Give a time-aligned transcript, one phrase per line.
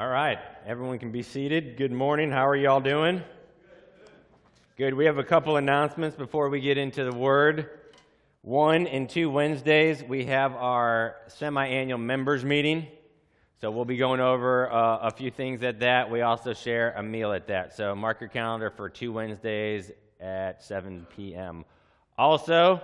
[0.00, 1.76] All right, everyone can be seated.
[1.76, 2.30] Good morning.
[2.30, 3.22] How are you all doing?
[4.78, 4.94] Good.
[4.94, 7.68] We have a couple announcements before we get into the Word.
[8.40, 12.86] One and two Wednesdays, we have our semi annual members meeting.
[13.60, 16.10] So we'll be going over uh, a few things at that.
[16.10, 17.76] We also share a meal at that.
[17.76, 21.66] So mark your calendar for two Wednesdays at 7 p.m.
[22.16, 22.80] Also,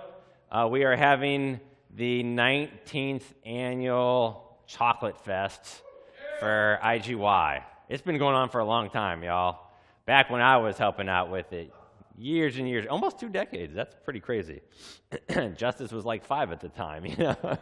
[0.51, 1.61] uh, we are having
[1.95, 5.81] the 19th annual Chocolate Fest
[6.39, 7.63] for IGY.
[7.89, 9.59] It's been going on for a long time, y'all.
[10.05, 11.73] Back when I was helping out with it,
[12.17, 13.73] years and years, almost two decades.
[13.73, 14.61] That's pretty crazy.
[15.55, 17.57] Justice was like five at the time, you know.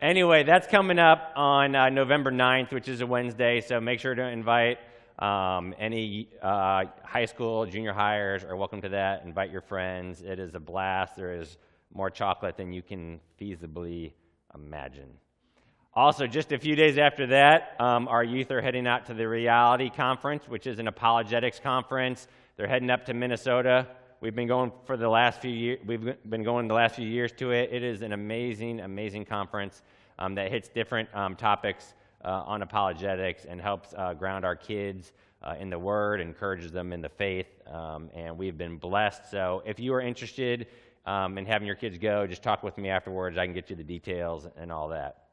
[0.00, 3.60] anyway, that's coming up on uh, November 9th, which is a Wednesday.
[3.60, 4.78] So make sure to invite
[5.18, 9.24] um, any uh, high school, junior hires are welcome to that.
[9.24, 10.22] Invite your friends.
[10.22, 11.16] It is a blast.
[11.16, 11.58] There is
[11.92, 14.12] more chocolate than you can feasibly
[14.54, 15.10] imagine.
[15.94, 19.26] Also, just a few days after that, um, our youth are heading out to the
[19.26, 22.28] Reality Conference, which is an apologetics conference.
[22.56, 23.88] They're heading up to Minnesota.
[24.20, 25.80] We've been going for the last few years.
[25.86, 27.72] We've been going the last few years to it.
[27.72, 29.82] It is an amazing, amazing conference
[30.18, 35.12] um, that hits different um, topics uh, on apologetics and helps uh, ground our kids
[35.42, 39.30] uh, in the Word, encourages them in the faith, um, and we've been blessed.
[39.30, 40.66] So, if you are interested
[41.06, 43.38] um, in having your kids go, just talk with me afterwards.
[43.38, 45.27] I can get you the details and all that.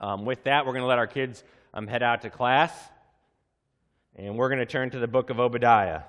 [0.00, 2.72] Um, with that, we're going to let our kids um, head out to class,
[4.14, 6.02] and we're going to turn to the book of Obadiah.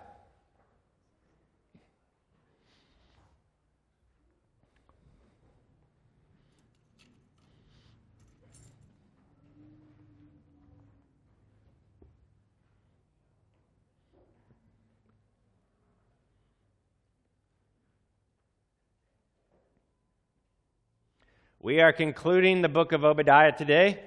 [21.67, 23.99] We are concluding the book of Obadiah today.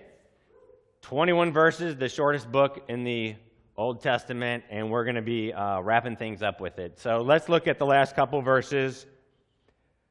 [1.02, 3.36] 21 verses, the shortest book in the
[3.76, 6.98] Old Testament, and we're going to be uh, wrapping things up with it.
[6.98, 9.04] So let's look at the last couple verses.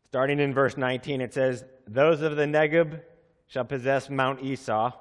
[0.09, 3.01] Starting in verse 19, it says, Those of the Negeb
[3.47, 4.91] shall possess Mount Esau,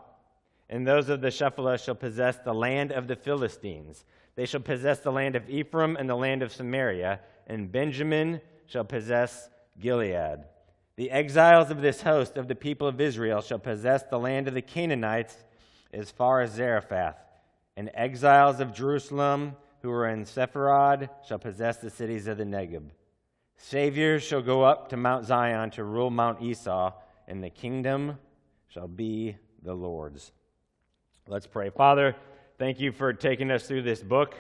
[0.71, 4.07] and those of the Shephelah shall possess the land of the Philistines.
[4.37, 8.85] They shall possess the land of Ephraim and the land of Samaria, and Benjamin shall
[8.85, 10.47] possess Gilead.
[10.99, 14.55] The exiles of this host of the people of Israel shall possess the land of
[14.55, 15.37] the Canaanites
[15.93, 17.15] as far as Zarephath,
[17.77, 22.91] and exiles of Jerusalem who are in Sepharad shall possess the cities of the Negeb.
[23.57, 26.93] Saviors shall go up to Mount Zion to rule Mount Esau,
[27.29, 28.19] and the kingdom
[28.67, 30.33] shall be the Lord's.
[31.29, 31.71] Let's pray.
[31.71, 32.17] Father,
[32.59, 34.35] thank you for taking us through this book.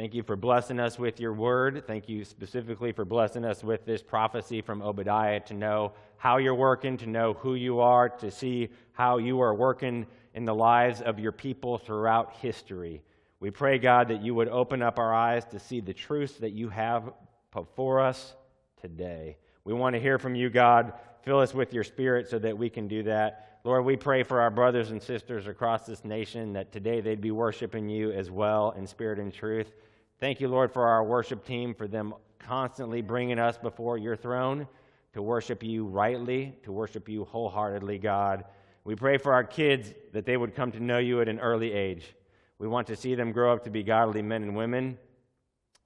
[0.00, 1.84] Thank you for blessing us with your word.
[1.86, 6.54] Thank you specifically for blessing us with this prophecy from Obadiah to know how you're
[6.54, 11.02] working, to know who you are, to see how you are working in the lives
[11.02, 13.02] of your people throughout history.
[13.40, 16.52] We pray, God, that you would open up our eyes to see the truths that
[16.52, 17.12] you have
[17.52, 18.34] before us
[18.80, 19.36] today.
[19.64, 20.94] We want to hear from you, God.
[21.24, 23.60] Fill us with your spirit so that we can do that.
[23.64, 27.32] Lord, we pray for our brothers and sisters across this nation that today they'd be
[27.32, 29.70] worshiping you as well in spirit and truth.
[30.20, 34.68] Thank you, Lord, for our worship team, for them constantly bringing us before your throne
[35.14, 38.44] to worship you rightly, to worship you wholeheartedly, God.
[38.84, 41.72] We pray for our kids that they would come to know you at an early
[41.72, 42.14] age.
[42.58, 44.98] We want to see them grow up to be godly men and women.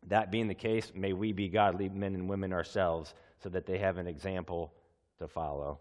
[0.08, 3.78] That being the case, may we be godly men and women ourselves so that they
[3.78, 4.72] have an example
[5.18, 5.78] to follow.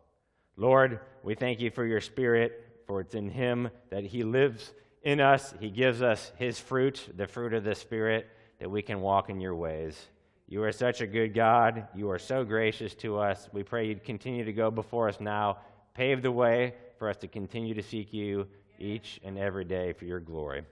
[0.58, 5.20] Lord, we thank you for your spirit, for it's in him that he lives in
[5.20, 5.56] us.
[5.60, 8.28] He gives us his fruit, the fruit of the Spirit
[8.60, 10.08] that we can walk in your ways.
[10.48, 11.88] You are such a good God.
[11.96, 13.50] You are so gracious to us.
[13.54, 15.58] We pray you'd continue to go before us now,
[15.94, 18.48] pave the way for us to continue to seek you
[18.78, 20.64] each and every day for your glory.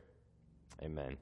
[0.83, 1.17] Amen.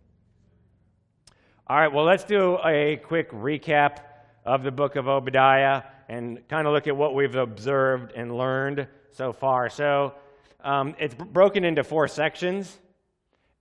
[1.68, 4.00] All right, well, let's do a quick recap
[4.46, 8.88] of the book of Obadiah and kind of look at what we've observed and learned
[9.12, 9.70] so far.
[9.70, 10.16] So
[10.64, 12.78] um, it's broken into four sections.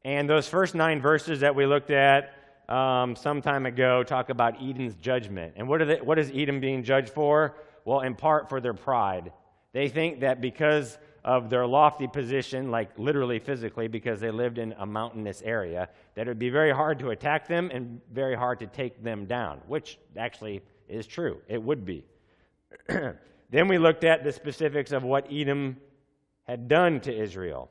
[0.04, 2.32] And those first nine verses that we looked at
[2.68, 5.54] um, some time ago talk about Edom's judgment.
[5.56, 7.56] And what, they, what is Edom being judged for?
[7.84, 9.32] Well, in part for their pride.
[9.72, 14.74] They think that because of their lofty position, like literally physically, because they lived in
[14.78, 18.58] a mountainous area, that it would be very hard to attack them and very hard
[18.60, 21.40] to take them down, which actually is true.
[21.48, 22.04] It would be.
[22.88, 25.76] then we looked at the specifics of what Edom
[26.44, 27.70] had done to Israel.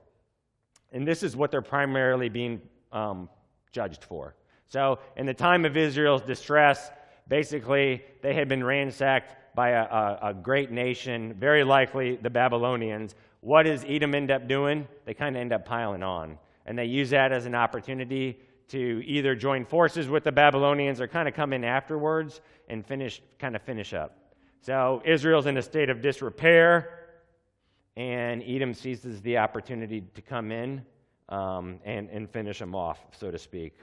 [0.91, 2.61] And this is what they're primarily being
[2.91, 3.29] um,
[3.71, 4.35] judged for.
[4.67, 6.91] So, in the time of Israel's distress,
[7.27, 13.15] basically, they had been ransacked by a, a, a great nation, very likely the Babylonians.
[13.41, 14.87] What does Edom end up doing?
[15.05, 16.37] They kind of end up piling on.
[16.65, 18.37] and they use that as an opportunity
[18.67, 23.21] to either join forces with the Babylonians or kind of come in afterwards and finish,
[23.39, 24.17] kind of finish up.
[24.61, 26.99] So Israel's in a state of disrepair,
[27.95, 30.85] and Edom seizes the opportunity to come in
[31.29, 33.73] um, and, and finish them off, so to speak.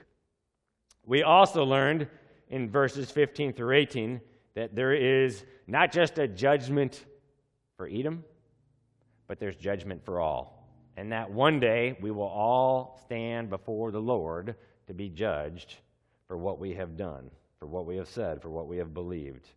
[1.05, 2.07] We also learned
[2.49, 4.21] in verses 15 through 18
[4.55, 7.05] that there is not just a judgment
[7.77, 8.23] for Edom,
[9.27, 10.67] but there's judgment for all.
[10.97, 14.55] And that one day we will all stand before the Lord
[14.87, 15.75] to be judged
[16.27, 17.29] for what we have done,
[17.59, 19.47] for what we have said, for what we have believed.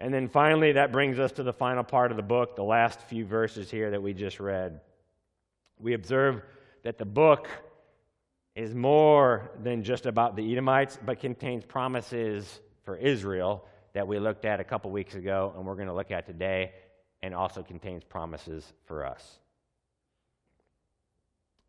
[0.00, 3.00] And then finally, that brings us to the final part of the book, the last
[3.02, 4.80] few verses here that we just read.
[5.80, 6.42] We observe
[6.84, 7.48] that the book
[8.58, 14.44] is more than just about the Edomites, but contains promises for Israel that we looked
[14.44, 16.72] at a couple weeks ago and we're going to look at today,
[17.22, 19.38] and also contains promises for us.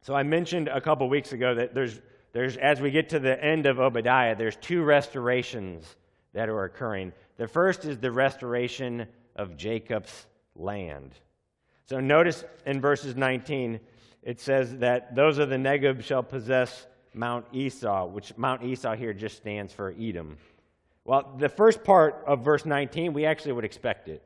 [0.01, 2.01] So I mentioned a couple weeks ago that there's,
[2.33, 5.95] there's as we get to the end of Obadiah, there's two restorations
[6.33, 7.13] that are occurring.
[7.37, 9.05] The first is the restoration
[9.35, 10.25] of Jacob's
[10.55, 11.11] land.
[11.85, 13.79] So notice in verses 19,
[14.29, 16.85] it says that those of the Negeb shall possess
[17.15, 20.37] Mount Esau, which Mount Esau here just stands for Edom.
[21.03, 24.21] Well, the first part of verse 19, we actually would expect it.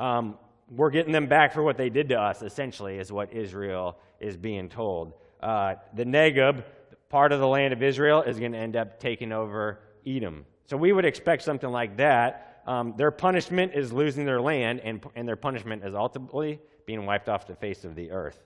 [0.00, 0.36] Um,
[0.68, 4.36] we're getting them back for what they did to us, essentially, is what Israel is
[4.36, 5.12] being told.
[5.40, 6.64] Uh, the Negeb,
[7.08, 10.44] part of the land of Israel, is going to end up taking over Edom.
[10.64, 12.64] So we would expect something like that.
[12.66, 17.28] Um, their punishment is losing their land, and, and their punishment is ultimately being wiped
[17.28, 18.42] off the face of the earth.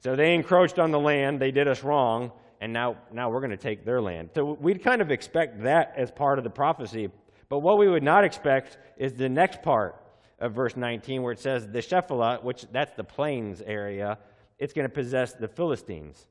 [0.00, 3.50] So they encroached on the land, they did us wrong, and now, now we're going
[3.50, 4.30] to take their land.
[4.34, 7.10] So we'd kind of expect that as part of the prophecy.
[7.48, 9.96] But what we would not expect is the next part
[10.38, 14.18] of verse 19, where it says, The Shephelah, which that's the plains area,
[14.58, 16.26] it's going to possess the Philistines.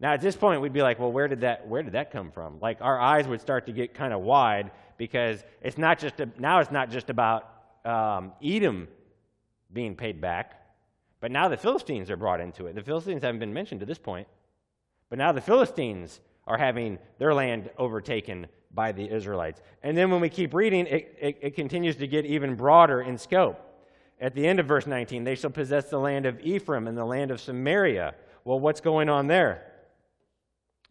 [0.00, 2.30] Now, at this point, we'd be like, well, where did that, where did that come
[2.30, 2.60] from?
[2.60, 6.28] Like, our eyes would start to get kind of wide because it's not just a,
[6.38, 7.48] now it's not just about
[7.84, 8.86] um, Edom
[9.72, 10.57] being paid back,
[11.20, 12.74] but now the Philistines are brought into it.
[12.74, 14.28] The Philistines haven't been mentioned to this point,
[15.08, 19.60] but now the Philistines are having their land overtaken by the Israelites.
[19.82, 23.18] And then when we keep reading, it, it, it continues to get even broader in
[23.18, 23.64] scope.
[24.20, 27.04] At the end of verse 19, they shall possess the land of Ephraim and the
[27.04, 28.14] land of Samaria.
[28.44, 29.64] Well, what's going on there?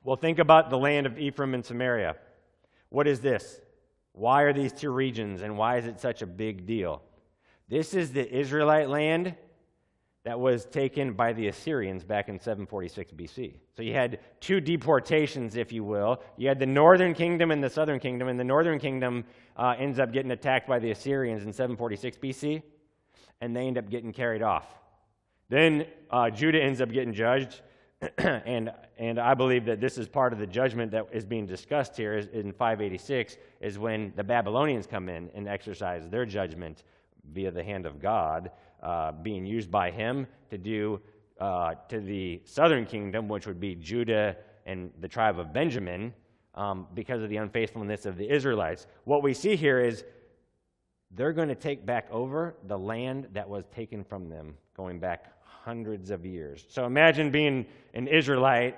[0.03, 2.15] Well, think about the land of Ephraim and Samaria.
[2.89, 3.59] What is this?
[4.13, 7.01] Why are these two regions and why is it such a big deal?
[7.68, 9.35] This is the Israelite land
[10.27, 13.53] that was taken by the Assyrians back in 746 BC.
[13.77, 16.21] So you had two deportations, if you will.
[16.35, 19.24] You had the northern kingdom and the southern kingdom, and the northern kingdom
[19.56, 22.62] uh, ends up getting attacked by the Assyrians in 746 BC,
[23.39, 24.65] and they end up getting carried off.
[25.47, 27.62] Then uh, Judah ends up getting judged,
[28.18, 31.95] and, and I believe that this is part of the judgment that is being discussed
[31.95, 36.83] here is, in 586 is when the Babylonians come in and exercise their judgment
[37.33, 38.51] via the hand of God,
[38.81, 41.00] uh, being used by him to do
[41.39, 44.35] uh, to the southern kingdom, which would be Judah
[44.65, 46.13] and the tribe of Benjamin,
[46.56, 48.88] um, because of the unfaithfulness of the Israelites.
[49.03, 50.03] What we see here is
[51.12, 55.31] they're going to take back over the land that was taken from them going back
[55.44, 56.66] hundreds of years.
[56.69, 58.78] So imagine being an Israelite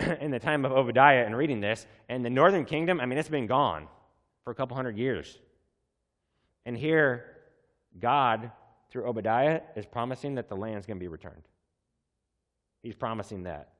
[0.20, 3.28] in the time of Obadiah and reading this, and the northern kingdom, I mean, it's
[3.28, 3.88] been gone
[4.44, 5.38] for a couple hundred years.
[6.66, 7.24] And here,
[7.98, 8.50] God,
[8.90, 11.42] through Obadiah, is promising that the land's going to be returned.
[12.82, 13.70] He's promising that.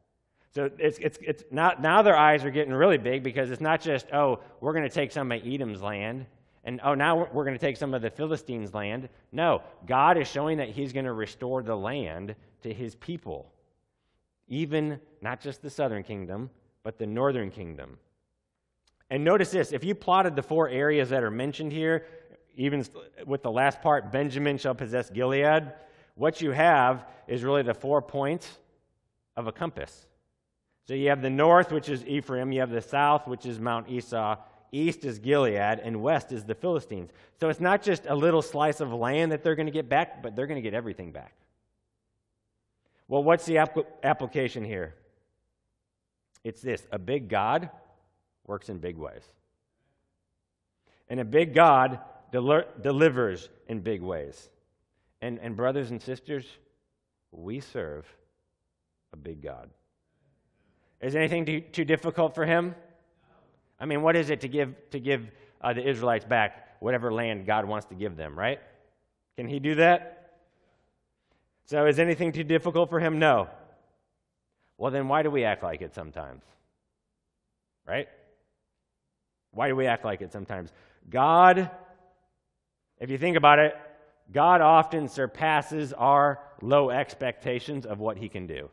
[0.52, 3.81] So it's, it's, it's not, now their eyes are getting really big because it's not
[3.81, 6.26] just, oh, we're going to take some of Edom's land
[6.64, 9.09] and oh, now we're going to take some of the Philistines' land.
[9.33, 13.50] No, God is showing that He's going to restore the land to His people,
[14.49, 16.50] even not just the southern kingdom,
[16.83, 17.99] but the northern kingdom.
[19.09, 22.07] And notice this if you plotted the four areas that are mentioned here,
[22.61, 22.85] even
[23.25, 25.73] with the last part, Benjamin shall possess Gilead,
[26.14, 28.59] what you have is really the four points
[29.35, 30.07] of a compass.
[30.87, 33.88] So you have the north, which is Ephraim, you have the south, which is Mount
[33.88, 34.37] Esau,
[34.73, 37.11] east is Gilead, and west is the Philistines.
[37.40, 40.23] So it's not just a little slice of land that they're going to get back,
[40.23, 41.33] but they're going to get everything back.
[43.09, 43.57] Well, what's the
[44.02, 44.97] application here?
[46.45, 47.71] It's this a big God
[48.47, 49.23] works in big ways.
[51.09, 52.00] And a big God
[52.32, 54.50] del- delivers in big ways.
[55.22, 56.46] And, and, brothers and sisters,
[57.30, 58.06] we serve
[59.12, 59.68] a big God.
[61.00, 62.75] Is anything too, too difficult for him?
[63.78, 67.46] I mean, what is it to give, to give uh, the Israelites back whatever land
[67.46, 68.60] God wants to give them, right?
[69.37, 70.20] Can he do that?
[71.66, 73.18] So is anything too difficult for him?
[73.18, 73.49] No.
[74.76, 76.42] Well, then why do we act like it sometimes?
[77.87, 78.08] Right?
[79.52, 80.72] Why do we act like it sometimes?
[81.08, 81.70] God,
[83.00, 83.75] if you think about it,
[84.33, 88.71] God often surpasses our low expectations of what He can do.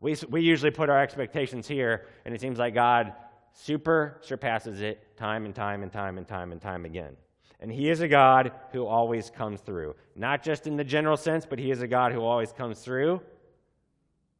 [0.00, 3.14] We, we usually put our expectations here, and it seems like God
[3.52, 7.16] super surpasses it time and time and time and time and time again.
[7.60, 9.94] And He is a God who always comes through.
[10.14, 13.22] Not just in the general sense, but He is a God who always comes through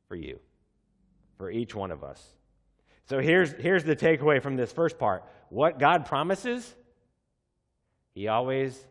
[0.09, 0.39] for you,
[1.39, 2.35] for each one of us.
[3.07, 6.75] So here's, here's the takeaway from this first part what God promises,
[8.15, 8.87] He always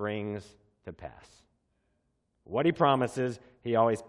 [0.00, 1.26] brings to pass.
[2.44, 4.02] What He promises, He always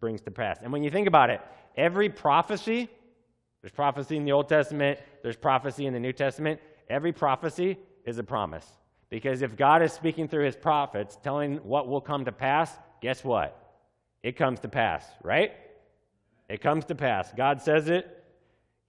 [0.00, 0.60] brings to pass.
[0.62, 1.42] And when you think about it,
[1.76, 2.88] every prophecy,
[3.60, 7.76] there's prophecy in the Old Testament, there's prophecy in the New Testament, every prophecy
[8.06, 8.66] is a promise.
[9.10, 13.22] Because if God is speaking through his prophets, telling what will come to pass, guess
[13.22, 13.62] what?
[14.22, 15.52] It comes to pass, right?
[16.48, 17.30] It comes to pass.
[17.36, 18.24] God says it,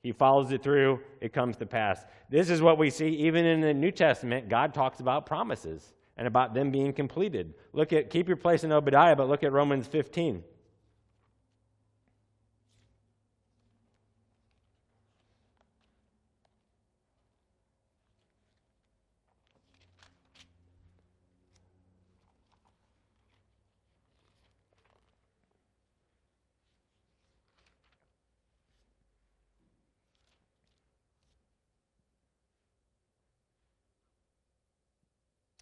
[0.02, 2.06] he follows it through, it comes to pass.
[2.30, 4.48] This is what we see even in the New Testament.
[4.48, 7.54] God talks about promises and about them being completed.
[7.74, 10.44] Look at, keep your place in Obadiah, but look at Romans 15.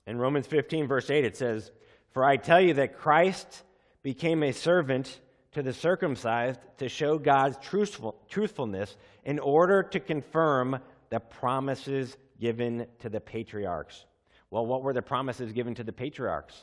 [0.08, 1.72] In Romans 15, verse 8, it says,
[2.10, 3.62] For I tell you that Christ
[4.02, 5.20] became a servant
[5.52, 10.80] to the circumcised to show God's truthful, truthfulness in order to confirm
[11.12, 14.04] the promises given to the patriarchs.
[14.50, 16.60] Well, what were the promises given to the patriarchs?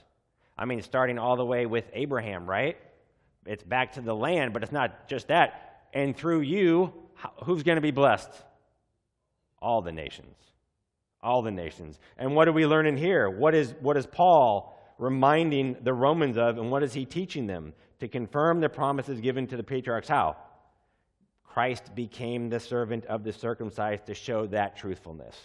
[0.59, 2.76] I mean, starting all the way with Abraham, right?
[3.47, 5.85] It's back to the land, but it's not just that.
[5.95, 6.92] And through you,
[7.45, 8.33] who's going to be blessed?
[9.61, 10.52] All the nations
[11.23, 11.99] all the nations.
[12.19, 13.31] And what do we learn in here?
[13.31, 17.75] What is, what is Paul reminding the Romans of, and what is he teaching them?
[18.00, 20.09] To confirm the promises given to the patriarchs.
[20.09, 20.37] How?
[21.45, 25.37] Christ became the servant of the circumcised to show that truthfulness.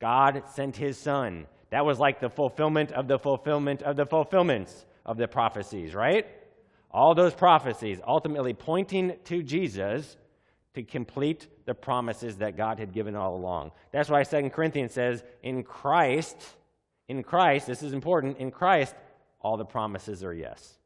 [0.00, 1.46] God sent his son.
[1.70, 6.26] That was like the fulfillment of the fulfillment of the fulfillments of the prophecies, right?
[6.90, 10.16] All those prophecies ultimately pointing to Jesus
[10.74, 13.72] to complete the promises that God had given all along.
[13.92, 16.34] That's why Second Corinthians says, in Christ,
[17.08, 18.94] in Christ, this is important, in Christ,
[19.38, 20.78] all the promises are yes.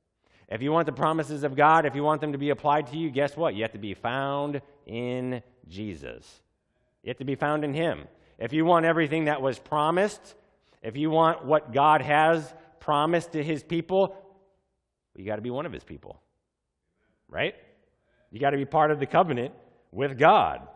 [0.49, 2.99] If you want the promises of God, if you want them to be applied to
[2.99, 3.55] you, guess what?
[3.55, 6.43] You have to be found in Jesus.
[7.05, 8.09] You have to be found in Him.
[8.37, 10.35] If you want everything that was promised,
[10.83, 14.17] if you want what God has promised to His people,
[15.15, 16.21] you got to be one of His people.
[17.29, 17.55] Right?
[18.33, 19.55] You got to be part of the covenant
[19.93, 20.67] with God.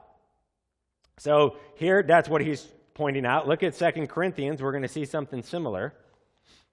[1.19, 3.49] So here, that's what he's pointing out.
[3.49, 4.63] Look at Second Corinthians.
[4.63, 5.95] We're going to see something similar.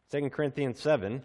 [0.10, 1.24] Second Corinthians 7.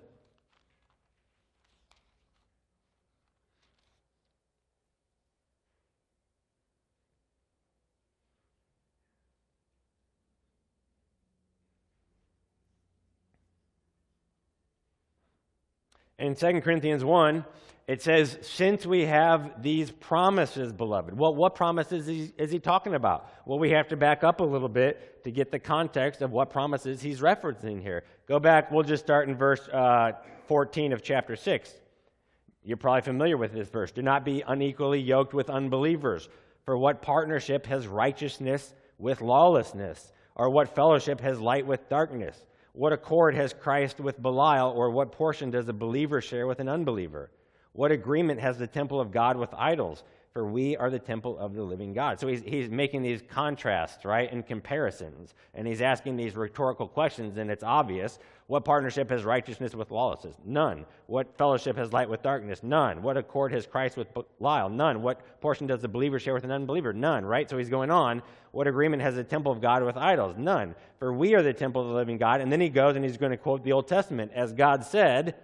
[16.20, 17.44] In 2 Corinthians 1,
[17.88, 21.18] it says, Since we have these promises, beloved.
[21.18, 23.30] Well, what promises is he, talking about?
[23.46, 26.50] Well, we have to back up a little bit to get the context of what
[26.50, 28.04] promises he's referencing here.
[28.26, 30.12] Go back, we'll just start in verse uh,
[30.48, 31.72] 14 of chapter 6.
[32.62, 33.90] You're probably familiar with this verse.
[33.90, 36.28] Do not be unequally yoked with unbelievers.
[36.66, 40.12] For what partnership has righteousness with lawlessness?
[40.34, 42.36] Or what fellowship has light with darkness?
[42.74, 44.70] What accord has Christ with Belial?
[44.76, 47.30] Or what portion does a believer share with an unbeliever?
[47.72, 50.02] What agreement has the temple of God with idols?
[50.32, 52.20] For we are the temple of the living God.
[52.20, 55.34] So he's, he's making these contrasts, right, and comparisons.
[55.54, 58.18] And he's asking these rhetorical questions, and it's obvious.
[58.46, 60.36] What partnership has righteousness with lawlessness?
[60.44, 60.86] None.
[61.06, 62.62] What fellowship has light with darkness?
[62.62, 63.02] None.
[63.02, 64.68] What accord has Christ with Belial?
[64.68, 65.02] None.
[65.02, 66.92] What portion does the believer share with an unbeliever?
[66.92, 67.48] None, right?
[67.48, 68.22] So he's going on.
[68.52, 70.36] What agreement has the temple of God with idols?
[70.38, 70.74] None.
[70.98, 72.40] For we are the temple of the living God.
[72.40, 74.32] And then he goes and he's going to quote the Old Testament.
[74.34, 75.34] As God said,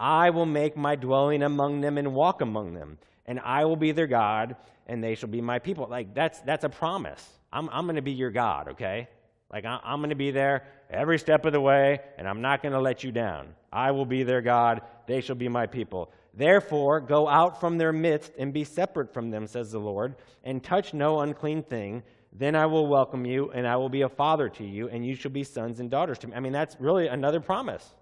[0.00, 3.92] I will make my dwelling among them and walk among them, and I will be
[3.92, 5.86] their God, and they shall be my people.
[5.88, 7.26] Like, that's, that's a promise.
[7.52, 9.08] I'm, I'm going to be your God, okay?
[9.52, 12.62] Like, I, I'm going to be there every step of the way, and I'm not
[12.62, 13.54] going to let you down.
[13.72, 16.12] I will be their God, they shall be my people.
[16.34, 20.14] Therefore, go out from their midst and be separate from them, says the Lord,
[20.44, 22.02] and touch no unclean thing.
[22.32, 25.14] Then I will welcome you, and I will be a father to you, and you
[25.16, 26.34] shall be sons and daughters to me.
[26.34, 27.94] I mean, that's really another promise.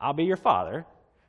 [0.00, 0.86] I'll be your father,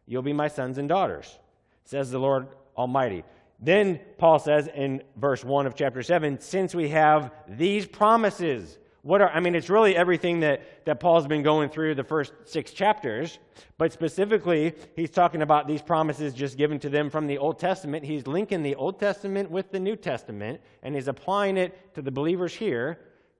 [0.07, 1.37] You'll be my sons and daughters.
[1.83, 3.23] says the Lord Almighty.
[3.59, 9.21] Then Paul says in verse 1 of chapter 7 since we have these promises, what
[9.21, 12.71] are, I mean, it's really everything that, that Paul's been going through the first six
[12.71, 13.39] chapters,
[13.77, 18.05] but specifically, he's talking about these promises just given to them from the Old Testament.
[18.05, 22.11] He's linking the Old Testament with the New Testament, and he's applying it to the
[22.11, 22.99] believers here.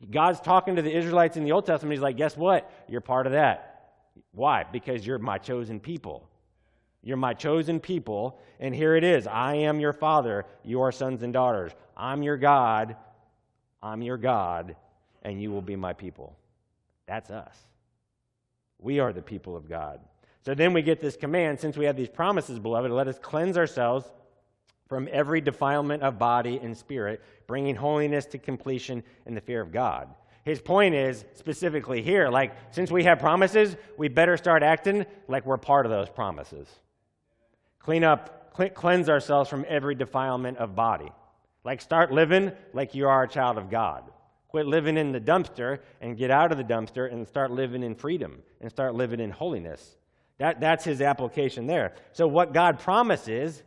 [0.10, 1.94] God's talking to the Israelites in the Old Testament.
[1.94, 2.72] He's like, guess what?
[2.88, 3.92] You're part of that.
[4.32, 4.64] Why?
[4.64, 6.30] Because you're my chosen people.
[7.08, 11.24] You're my chosen people, and here it is I am your father, You are sons
[11.24, 11.72] and daughters.
[11.96, 12.98] I'm your God.
[13.82, 14.76] I'm your God
[15.28, 16.36] and you will be my people.
[17.06, 17.56] That's us.
[18.80, 20.00] We are the people of God.
[20.46, 23.58] So then we get this command since we have these promises, beloved, let us cleanse
[23.58, 24.10] ourselves
[24.88, 29.74] from every defilement of body and spirit, bringing holiness to completion in the fear of
[29.74, 30.08] God.
[30.46, 35.46] His point is specifically here like, since we have promises, we better start acting like
[35.46, 36.68] we're part of those promises.
[37.88, 41.10] Clean up, cleanse ourselves from every defilement of body.
[41.64, 44.04] Like, start living like you are a child of God.
[44.50, 47.96] Quit living in the dumpster and get out of the dumpster and start living in
[47.96, 49.96] freedom and start living in holiness.
[50.38, 51.96] That, that's his application there.
[52.12, 53.64] So, what God promises,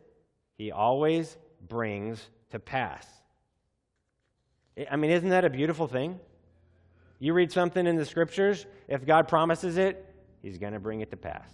[0.58, 3.06] he always brings to pass.
[4.90, 6.20] I mean, isn't that a beautiful thing?
[7.20, 11.10] You read something in the scriptures, if God promises it, he's going to bring it
[11.10, 11.50] to pass.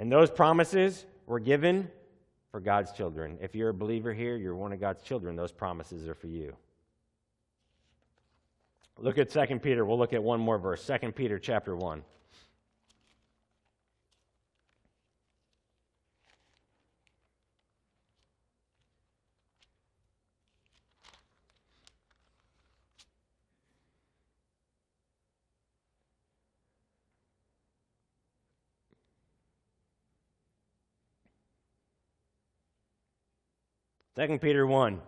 [0.00, 1.90] And those promises were given
[2.50, 3.36] for God's children.
[3.42, 6.56] If you're a believer here, you're one of God's children, those promises are for you.
[8.96, 9.84] Look at 2 Peter.
[9.84, 10.86] We'll look at one more verse.
[10.86, 12.02] 2 Peter chapter 1.
[34.16, 35.00] Second Peter 1.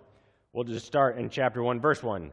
[0.52, 2.30] We'll just start in chapter 1, verse 1.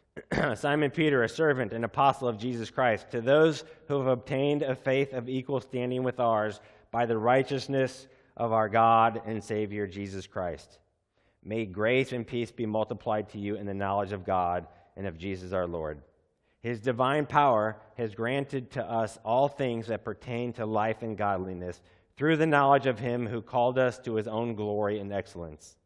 [0.54, 4.74] Simon Peter, a servant and apostle of Jesus Christ, to those who have obtained a
[4.74, 8.06] faith of equal standing with ours by the righteousness
[8.36, 10.78] of our God and Savior Jesus Christ.
[11.42, 14.66] May grace and peace be multiplied to you in the knowledge of God
[14.98, 16.02] and of Jesus our Lord.
[16.60, 21.80] His divine power has granted to us all things that pertain to life and godliness
[22.18, 25.76] through the knowledge of him who called us to his own glory and excellence,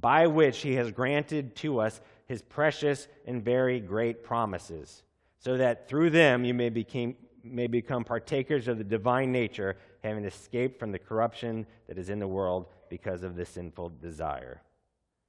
[0.00, 5.02] by which he has granted to us his precious and very great promises,
[5.38, 10.24] so that through them you may, became, may become partakers of the divine nature, having
[10.24, 14.62] escaped from the corruption that is in the world because of the sinful desire.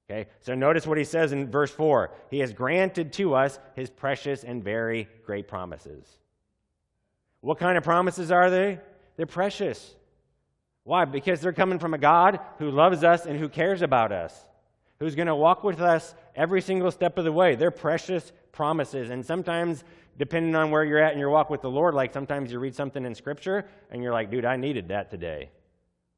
[0.10, 3.90] Okay, so notice what he says in verse 4 He has granted to us his
[3.90, 6.06] precious and very great promises.
[7.42, 8.80] What kind of promises are they?
[9.18, 9.96] They're precious.
[10.86, 11.06] Why?
[11.06, 14.46] Because they're coming from a God who loves us and who cares about us
[15.04, 17.56] who's going to walk with us every single step of the way.
[17.56, 19.10] They're precious promises.
[19.10, 19.84] And sometimes,
[20.18, 22.74] depending on where you're at in your walk with the Lord, like sometimes you read
[22.74, 25.50] something in Scripture and you're like, dude, I needed that today.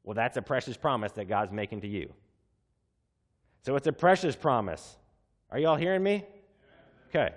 [0.04, 2.13] Well, that's a precious promise that God's making to you.
[3.63, 4.98] So it's a precious promise.
[5.50, 6.24] Are you all hearing me?
[7.10, 7.34] Okay.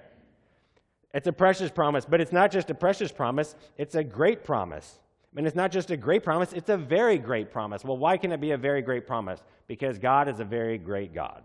[1.14, 4.98] It's a precious promise, but it's not just a precious promise, it's a great promise.
[5.36, 7.84] And it's not just a great promise, it's a very great promise.
[7.84, 9.40] Well, why can it be a very great promise?
[9.66, 11.44] Because God is a very great God.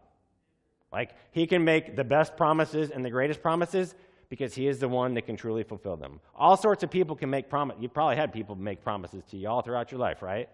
[0.91, 3.95] Like, He can make the best promises and the greatest promises
[4.29, 6.19] because He is the one that can truly fulfill them.
[6.35, 7.81] All sorts of people can make promises.
[7.81, 10.49] You've probably had people make promises to you all throughout your life, right?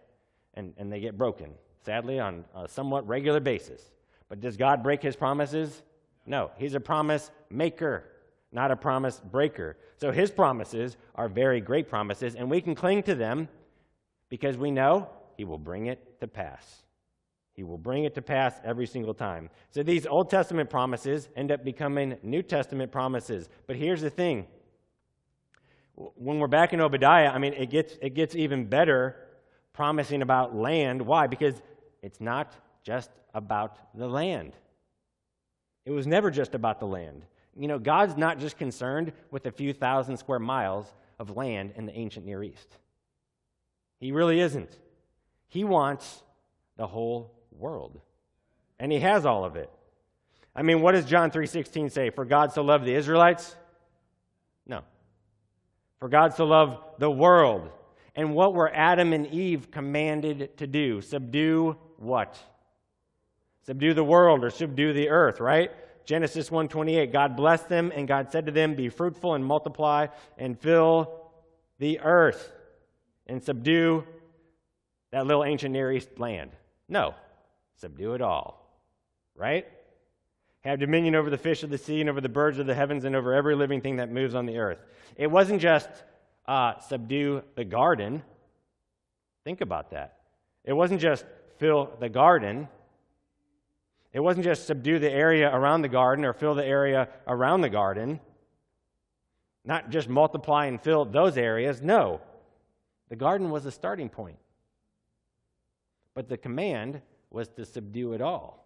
[0.55, 1.51] And, and they get broken,
[1.85, 3.91] sadly, on a somewhat regular basis.
[4.27, 5.83] But does God break His promises?
[6.25, 6.51] No.
[6.57, 8.05] He's a promise maker
[8.51, 9.77] not a promise breaker.
[9.97, 13.47] So his promises are very great promises, and we can cling to them
[14.29, 16.83] because we know he will bring it to pass.
[17.53, 19.49] He will bring it to pass every single time.
[19.71, 23.49] So these Old Testament promises end up becoming New Testament promises.
[23.67, 24.47] But here's the thing
[25.95, 29.17] when we're back in Obadiah, I mean, it gets, it gets even better
[29.73, 31.01] promising about land.
[31.01, 31.27] Why?
[31.27, 31.61] Because
[32.01, 34.53] it's not just about the land.
[35.85, 37.25] It was never just about the land.
[37.55, 40.85] You know, God's not just concerned with a few thousand square miles
[41.19, 42.77] of land in the ancient Near East.
[43.99, 44.69] He really isn't.
[45.49, 46.23] He wants
[46.77, 47.99] the whole world.
[48.79, 49.69] And he has all of it.
[50.55, 52.09] I mean, what does John 3:16 say?
[52.09, 53.55] For God so loved the Israelites?
[54.65, 54.83] No.
[55.99, 57.69] For God so loved the world.
[58.15, 61.01] And what were Adam and Eve commanded to do?
[61.01, 62.37] Subdue what?
[63.63, 65.71] Subdue the world or subdue the earth, right?
[66.09, 70.07] Genesis 1:28 God blessed them and God said to them be fruitful and multiply
[70.39, 71.29] and fill
[71.77, 72.51] the earth
[73.27, 74.03] and subdue
[75.11, 76.49] that little ancient Near East land.
[76.87, 77.13] No,
[77.75, 78.67] subdue it all.
[79.35, 79.67] Right?
[80.61, 83.05] Have dominion over the fish of the sea and over the birds of the heavens
[83.05, 84.79] and over every living thing that moves on the earth.
[85.15, 85.91] It wasn't just
[86.47, 88.23] uh, subdue the garden.
[89.43, 90.21] Think about that.
[90.63, 91.23] It wasn't just
[91.59, 92.67] fill the garden.
[94.11, 97.69] It wasn't just subdue the area around the garden or fill the area around the
[97.69, 98.19] garden.
[99.63, 101.81] Not just multiply and fill those areas.
[101.81, 102.21] No.
[103.09, 104.37] The garden was the starting point.
[106.15, 108.65] But the command was to subdue it all.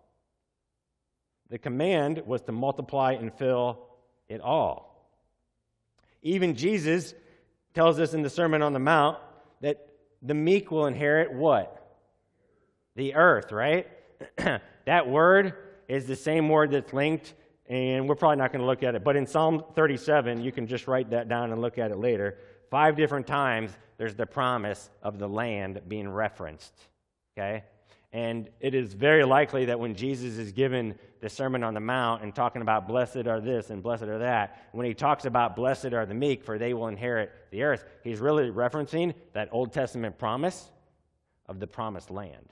[1.50, 3.86] The command was to multiply and fill
[4.30, 5.12] it all.
[6.22, 7.14] Even Jesus
[7.74, 9.18] tells us in the Sermon on the Mount
[9.62, 9.88] that
[10.22, 11.80] the meek will inherit what?
[12.96, 13.88] The earth, right?
[14.86, 15.54] that word
[15.88, 17.34] is the same word that's linked,
[17.68, 20.68] and we're probably not going to look at it, but in Psalm 37, you can
[20.68, 22.38] just write that down and look at it later.
[22.70, 26.74] Five different times, there's the promise of the land being referenced.
[27.38, 27.64] Okay?
[28.12, 32.22] And it is very likely that when Jesus is given the Sermon on the Mount
[32.22, 35.94] and talking about blessed are this and blessed are that, when he talks about blessed
[35.94, 40.20] are the meek, for they will inherit the earth, he's really referencing that Old Testament
[40.20, 40.70] promise
[41.48, 42.50] of the promised land.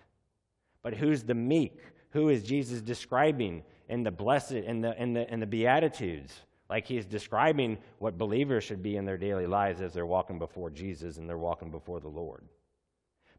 [0.82, 1.80] But who's the meek?
[2.12, 6.34] Who is Jesus describing in the blessed in the in the in the Beatitudes?
[6.70, 10.70] Like he's describing what believers should be in their daily lives as they're walking before
[10.70, 12.44] Jesus and they're walking before the Lord.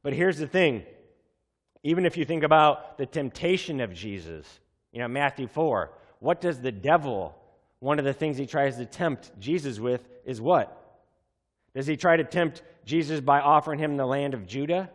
[0.02, 0.84] But here's the thing
[1.82, 4.46] even if you think about the temptation of Jesus,
[4.92, 7.34] you know, Matthew 4, what does the devil,
[7.80, 10.78] one of the things he tries to tempt Jesus with is what?
[11.74, 14.90] Does he try to tempt Jesus by offering him the land of Judah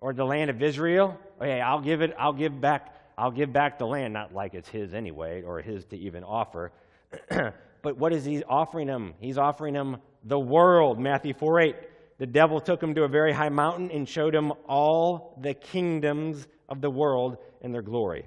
[0.00, 1.18] or the land of Israel?
[1.40, 4.68] Okay, I'll give it, I'll give back, I'll give back the land, not like it's
[4.68, 6.72] his anyway, or his to even offer.
[7.28, 9.14] but what is he offering him?
[9.20, 11.76] He's offering him the world, Matthew 4 8
[12.18, 16.46] the devil took him to a very high mountain and showed him all the kingdoms
[16.68, 18.26] of the world in their glory.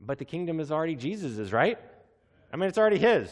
[0.00, 1.78] But the kingdom is already Jesus's, right?
[2.52, 3.30] I mean, it's already his.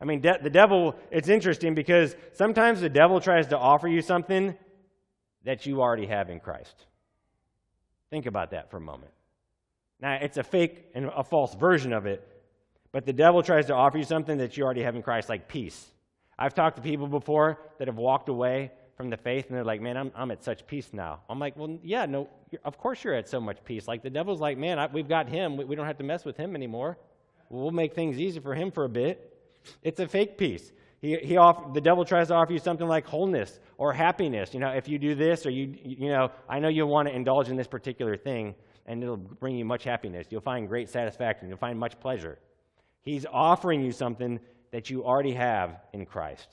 [0.00, 4.02] I mean, de- the devil, it's interesting because sometimes the devil tries to offer you
[4.02, 4.56] something
[5.44, 6.74] that you already have in Christ.
[8.10, 9.12] Think about that for a moment.
[10.00, 12.26] Now, it's a fake and a false version of it,
[12.92, 15.48] but the devil tries to offer you something that you already have in Christ, like
[15.48, 15.86] peace.
[16.38, 19.80] I've talked to people before that have walked away from the faith and they're like,
[19.80, 21.20] man, I'm, I'm at such peace now.
[21.28, 22.28] I'm like, well, yeah, no,
[22.64, 23.86] of course you're at so much peace.
[23.86, 25.56] Like the devil's like, man, I, we've got him.
[25.56, 26.98] We, we, don't have to mess with him anymore.
[27.50, 29.38] We'll make things easy for him for a bit.
[29.82, 30.72] It's a fake peace.
[31.00, 34.52] He, he off, the devil tries to offer you something like wholeness or happiness.
[34.52, 37.14] You know, if you do this or you, you know, I know you'll want to
[37.14, 38.54] indulge in this particular thing
[38.86, 40.26] and it'll bring you much happiness.
[40.30, 41.48] You'll find great satisfaction.
[41.48, 42.38] You'll find much pleasure.
[43.02, 44.40] He's offering you something
[44.72, 46.48] that you already have in Christ.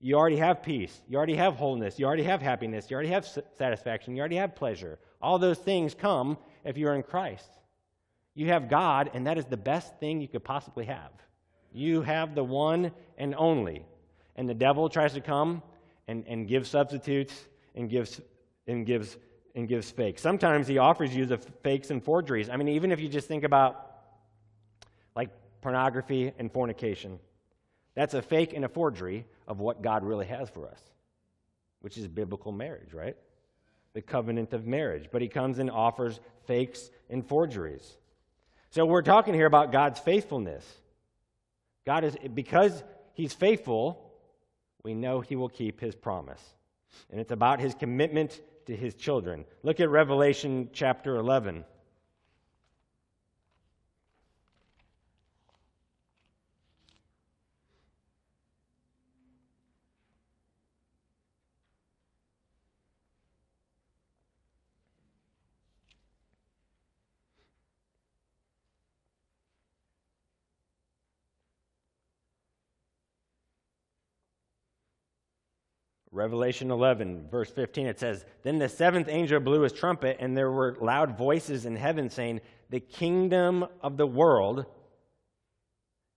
[0.00, 1.00] You already have peace.
[1.08, 1.98] You already have wholeness.
[1.98, 2.90] You already have happiness.
[2.90, 4.14] You already have satisfaction.
[4.14, 4.98] You already have pleasure.
[5.20, 7.48] All those things come if you're in Christ.
[8.34, 11.10] You have God, and that is the best thing you could possibly have.
[11.72, 13.84] You have the one and only.
[14.36, 15.62] And the devil tries to come
[16.08, 17.34] and, and give substitutes
[17.74, 18.20] and gives
[18.66, 19.16] and gives
[19.54, 20.22] and gives fakes.
[20.22, 22.48] Sometimes he offers you the fakes and forgeries.
[22.48, 23.90] I mean, even if you just think about
[25.14, 25.30] like
[25.60, 27.18] pornography and fornication.
[27.94, 30.80] That's a fake and a forgery of what God really has for us,
[31.80, 33.16] which is biblical marriage, right?
[33.94, 35.08] The covenant of marriage.
[35.12, 37.96] But he comes and offers fakes and forgeries.
[38.70, 40.66] So we're talking here about God's faithfulness.
[41.86, 42.82] God is, because
[43.14, 44.12] he's faithful,
[44.84, 46.42] we know he will keep his promise.
[47.10, 49.44] And it's about his commitment to his children.
[49.62, 51.64] Look at Revelation chapter 11.
[76.22, 80.52] Revelation 11, verse 15, it says, Then the seventh angel blew his trumpet, and there
[80.52, 84.66] were loud voices in heaven saying, The kingdom of the world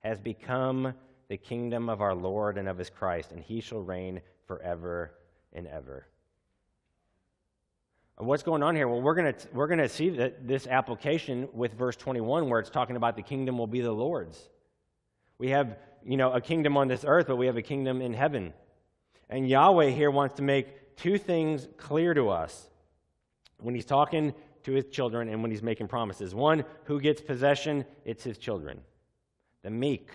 [0.03, 0.93] has become
[1.27, 5.11] the kingdom of our Lord and of his Christ, and he shall reign forever
[5.53, 6.05] and ever.
[8.19, 8.87] And what's going on here?
[8.87, 12.69] Well, we're going we're going to see that this application with verse 21, where it's
[12.69, 14.49] talking about the kingdom will be the Lord's.
[15.39, 18.13] We have, you know, a kingdom on this earth, but we have a kingdom in
[18.13, 18.53] heaven.
[19.29, 22.69] And Yahweh here wants to make two things clear to us
[23.59, 24.33] when he's talking
[24.63, 26.33] to his children and when he's making promises.
[26.33, 27.85] One, who gets possession?
[28.03, 28.81] It's his children.
[29.63, 30.09] The meek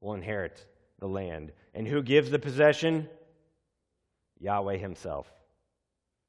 [0.00, 0.64] will inherit
[0.98, 1.52] the land.
[1.74, 3.08] And who gives the possession?
[4.38, 5.30] Yahweh himself.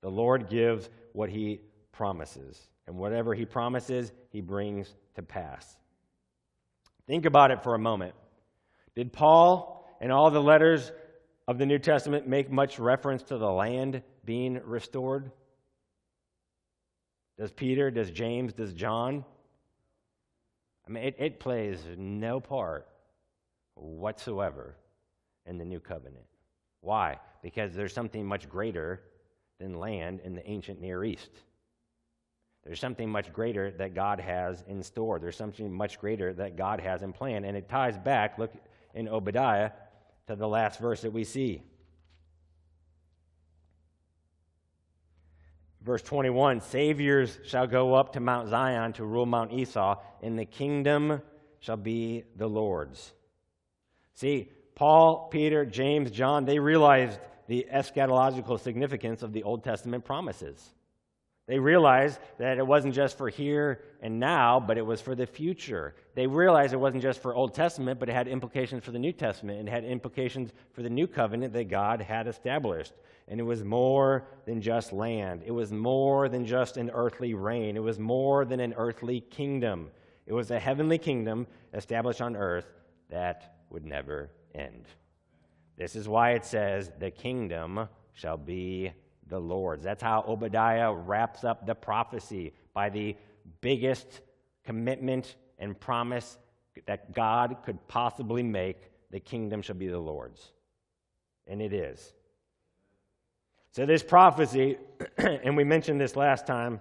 [0.01, 1.61] The Lord gives what he
[1.91, 5.77] promises, and whatever he promises, he brings to pass.
[7.07, 8.13] Think about it for a moment.
[8.95, 10.91] Did Paul and all the letters
[11.47, 15.31] of the New Testament make much reference to the land being restored?
[17.37, 19.23] Does Peter, does James, does John?
[20.87, 22.87] I mean, it, it plays no part
[23.75, 24.75] whatsoever
[25.45, 26.25] in the new covenant.
[26.81, 27.19] Why?
[27.41, 29.01] Because there's something much greater
[29.59, 31.29] than land in the ancient Near East.
[32.65, 35.19] There's something much greater that God has in store.
[35.19, 37.45] There's something much greater that God has in plan.
[37.45, 38.51] And it ties back, look
[38.93, 39.71] in Obadiah,
[40.27, 41.63] to the last verse that we see.
[45.81, 50.45] Verse 21 Saviors shall go up to Mount Zion to rule Mount Esau, and the
[50.45, 51.21] kingdom
[51.59, 53.13] shall be the Lord's.
[54.13, 60.73] See, Paul, Peter, James, John, they realized the eschatological significance of the Old Testament promises.
[61.47, 65.25] They realized that it wasn't just for here and now, but it was for the
[65.25, 65.95] future.
[66.13, 69.13] They realized it wasn't just for Old Testament, but it had implications for the New
[69.13, 72.91] Testament and had implications for the new covenant that God had established.
[73.29, 77.77] And it was more than just land, it was more than just an earthly reign,
[77.77, 79.89] it was more than an earthly kingdom.
[80.25, 82.67] It was a heavenly kingdom established on earth
[83.09, 84.85] that would never end.
[85.77, 88.91] This is why it says, The kingdom shall be
[89.29, 89.83] the Lord's.
[89.83, 93.15] That's how Obadiah wraps up the prophecy by the
[93.61, 94.21] biggest
[94.63, 96.37] commitment and promise
[96.85, 98.77] that God could possibly make
[99.11, 100.51] the kingdom shall be the Lord's.
[101.47, 102.13] And it is.
[103.71, 104.77] So, this prophecy,
[105.17, 106.79] and we mentioned this last time,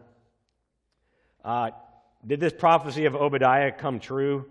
[1.45, 1.71] uh,
[2.27, 4.47] did this prophecy of Obadiah come true?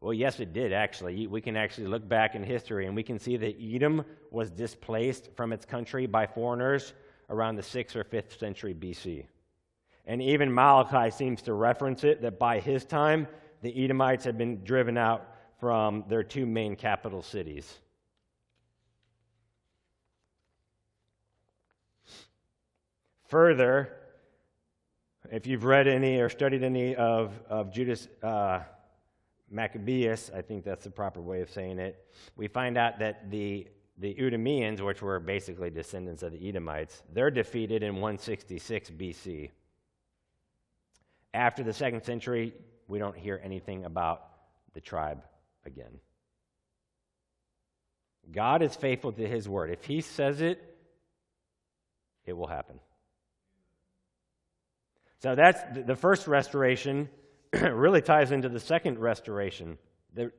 [0.00, 1.26] Well, yes, it did, actually.
[1.26, 5.30] We can actually look back in history and we can see that Edom was displaced
[5.34, 6.92] from its country by foreigners
[7.30, 9.26] around the 6th or 5th century BC.
[10.06, 13.28] And even Malachi seems to reference it that by his time,
[13.62, 15.26] the Edomites had been driven out
[15.60, 17.78] from their two main capital cities.
[23.26, 23.92] Further,
[25.30, 28.60] if you've read any or studied any of, of Judas uh,
[29.50, 33.66] Maccabeus, I think that's the proper way of saying it, we find out that the
[33.98, 39.50] the Idumeans, which were basically descendants of the Edomites, they're defeated in 166 BC.
[41.34, 42.54] After the second century,
[42.86, 44.22] we don't hear anything about
[44.74, 45.22] the tribe
[45.66, 45.98] again.
[48.30, 49.70] God is faithful to his word.
[49.70, 50.62] If he says it,
[52.24, 52.78] it will happen.
[55.20, 57.08] So that's the first restoration,
[57.52, 59.78] really ties into the second restoration.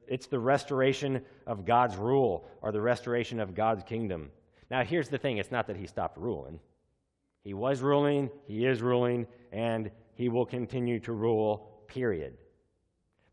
[0.08, 4.32] It's the restoration of God's rule or the restoration of God's kingdom.
[4.70, 6.60] Now, here's the thing it's not that he stopped ruling.
[7.44, 12.38] He was ruling, he is ruling, and he will continue to rule, period.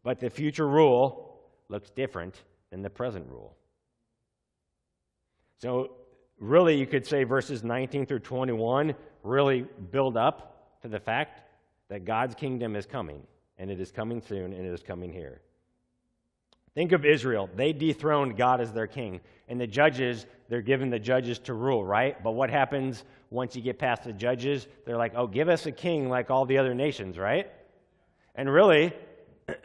[0.05, 3.57] But the future rule looks different than the present rule.
[5.59, 5.92] So,
[6.38, 11.42] really, you could say verses 19 through 21 really build up to the fact
[11.88, 13.22] that God's kingdom is coming,
[13.59, 15.40] and it is coming soon, and it is coming here.
[16.77, 17.49] Think of Israel.
[17.57, 19.21] They dethroned God as their king.
[19.49, 22.23] And the judges, they're given the judges to rule, right?
[22.23, 24.69] But what happens once you get past the judges?
[24.85, 27.51] They're like, oh, give us a king like all the other nations, right?
[28.35, 28.93] And really,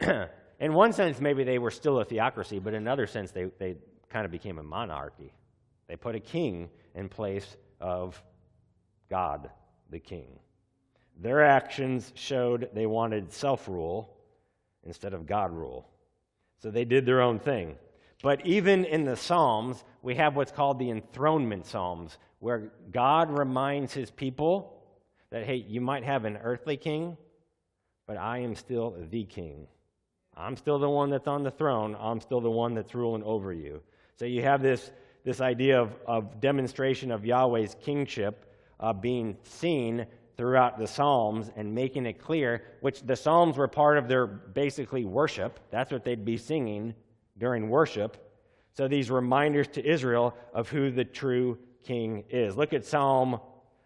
[0.58, 3.76] in one sense, maybe they were still a theocracy, but in another sense, they, they
[4.08, 5.34] kind of became a monarchy.
[5.88, 8.22] They put a king in place of
[9.10, 9.50] God,
[9.90, 10.38] the king.
[11.20, 14.16] Their actions showed they wanted self rule
[14.82, 15.91] instead of God rule.
[16.62, 17.76] So they did their own thing.
[18.22, 23.92] But even in the Psalms, we have what's called the enthronement Psalms, where God reminds
[23.92, 24.80] his people
[25.30, 27.16] that, hey, you might have an earthly king,
[28.06, 29.66] but I am still the king.
[30.36, 31.96] I'm still the one that's on the throne.
[31.98, 33.82] I'm still the one that's ruling over you.
[34.16, 34.92] So you have this,
[35.24, 40.06] this idea of, of demonstration of Yahweh's kingship uh, being seen
[40.42, 45.04] throughout the Psalms and making it clear, which the Psalms were part of their basically
[45.04, 45.60] worship.
[45.70, 46.96] That's what they'd be singing
[47.38, 48.16] during worship.
[48.72, 52.56] So these reminders to Israel of who the true king is.
[52.56, 53.38] Look at Psalm,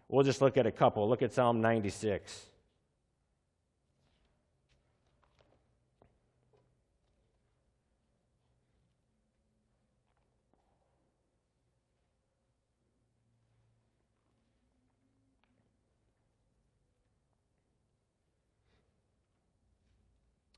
[0.09, 1.07] we'll just look at a couple.
[1.07, 2.47] Look at Psalm 96.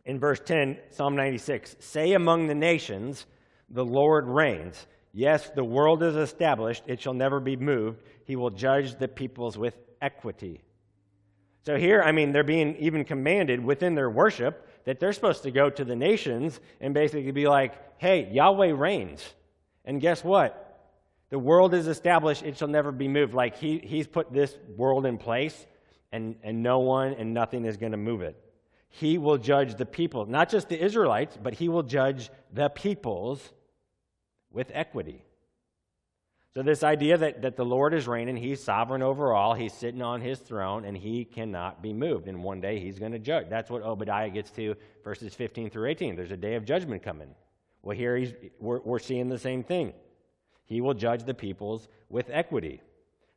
[0.10, 3.28] In verse 10, Psalm 96 Say among the nations,
[3.70, 4.88] the Lord reigns.
[5.14, 8.02] Yes, the world is established, it shall never be moved.
[8.26, 10.62] He will judge the peoples with equity.
[11.64, 15.52] So here, I mean, they're being even commanded within their worship that they're supposed to
[15.52, 19.24] go to the nations and basically be like, hey, Yahweh reigns.
[19.86, 20.66] And guess what?
[21.30, 23.36] The world is established, it shall never be moved.
[23.36, 25.68] Like he, he's put this world in place,
[26.12, 28.36] and, and no one and nothing is going to move it.
[28.90, 33.52] He will judge the people, not just the Israelites, but he will judge the peoples
[34.52, 35.24] with equity.
[36.56, 40.02] So, this idea that, that the Lord is reigning, he's sovereign over all, he's sitting
[40.02, 42.28] on his throne, and he cannot be moved.
[42.28, 43.48] And one day he's going to judge.
[43.50, 46.16] That's what Obadiah gets to, verses 15 through 18.
[46.16, 47.36] There's a day of judgment coming.
[47.84, 49.94] Well, here he's, we're, we're seeing the same thing.
[50.66, 52.82] He will judge the peoples with equity.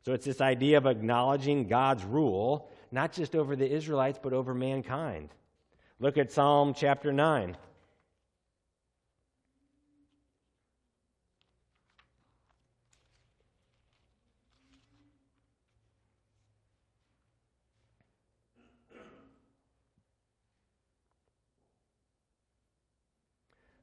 [0.07, 4.55] So, it's this idea of acknowledging God's rule, not just over the Israelites, but over
[4.55, 5.29] mankind.
[6.03, 7.57] Look at Psalm chapter 9.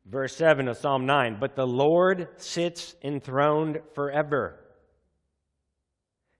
[0.06, 4.60] Verse 7 of Psalm 9 But the Lord sits enthroned forever.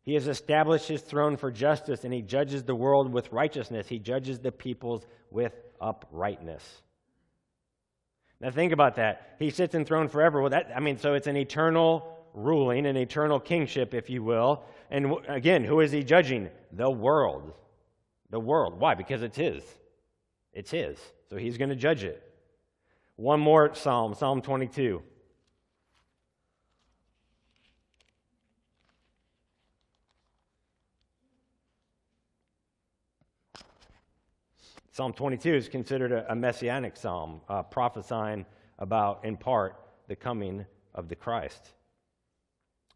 [0.04, 3.88] He has established his throne for justice, and he judges the world with righteousness.
[3.88, 6.82] He judges the peoples with uprightness.
[8.42, 9.36] Now think about that.
[9.40, 10.42] He sits enthroned forever.
[10.42, 14.64] Well, that I mean, so it's an eternal ruling, an eternal kingship, if you will.
[14.90, 16.50] And again, who is he judging?
[16.72, 17.54] The world.
[18.30, 18.80] The world.
[18.80, 18.96] Why?
[18.96, 19.64] Because it's his.
[20.54, 20.98] It's his.
[21.30, 22.24] So he's going to judge it.
[23.16, 25.02] One more psalm, Psalm 22.
[35.00, 38.46] Psalm 22 is considered a, messianic psalm, uh, prophesying
[38.80, 39.78] about, in part,
[40.10, 41.72] the coming of the Christ.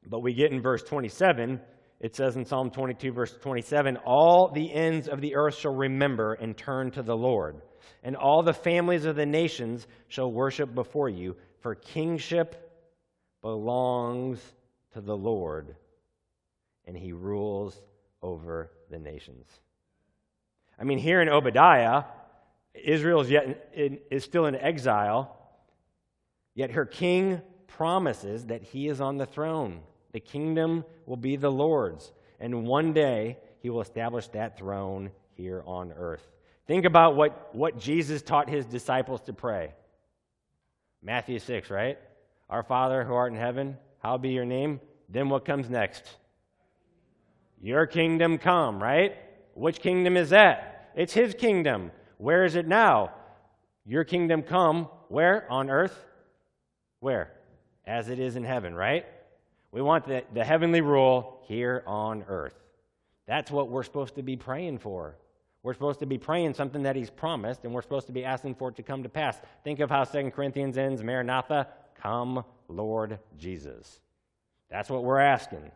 [0.05, 1.61] But we get in verse 27,
[2.01, 6.33] it says in Psalm 22, verse 27, All the ends of the earth shall remember
[6.33, 7.61] and turn to the Lord
[8.03, 12.81] and all the families of the nations shall worship before you, for kingship
[13.41, 14.41] belongs
[14.91, 15.73] to the Lord,
[16.83, 17.81] and he rules
[18.21, 19.47] over the nations.
[20.79, 22.03] I mean, here in Obadiah,
[22.73, 25.37] Israel is, yet in, is still in exile,
[26.55, 29.81] yet her king promises that he is on the throne.
[30.11, 35.63] The kingdom will be the Lord's, and one day he will establish that throne here
[35.65, 36.27] on earth.
[36.67, 39.73] Think about what, what Jesus taught his disciples to pray.
[41.01, 41.97] Matthew 6, right?
[42.49, 44.79] Our Father who art in heaven, hallowed be your name.
[45.09, 46.03] Then what comes next?
[47.61, 49.15] Your kingdom come, right?
[49.53, 50.91] Which kingdom is that?
[50.95, 51.91] It's his kingdom.
[52.17, 53.11] Where is it now?
[53.85, 55.49] Your kingdom come, where?
[55.51, 56.05] On earth?
[56.99, 57.33] Where?
[57.85, 59.05] As it is in heaven, right?
[59.71, 62.55] We want the, the heavenly rule here on earth.
[63.25, 65.17] That's what we're supposed to be praying for.
[65.63, 68.55] We're supposed to be praying something that he's promised, and we're supposed to be asking
[68.55, 69.39] for it to come to pass.
[69.63, 71.67] Think of how 2 Corinthians ends Maranatha,
[72.01, 73.99] come, Lord Jesus.
[74.69, 75.71] That's what we're asking.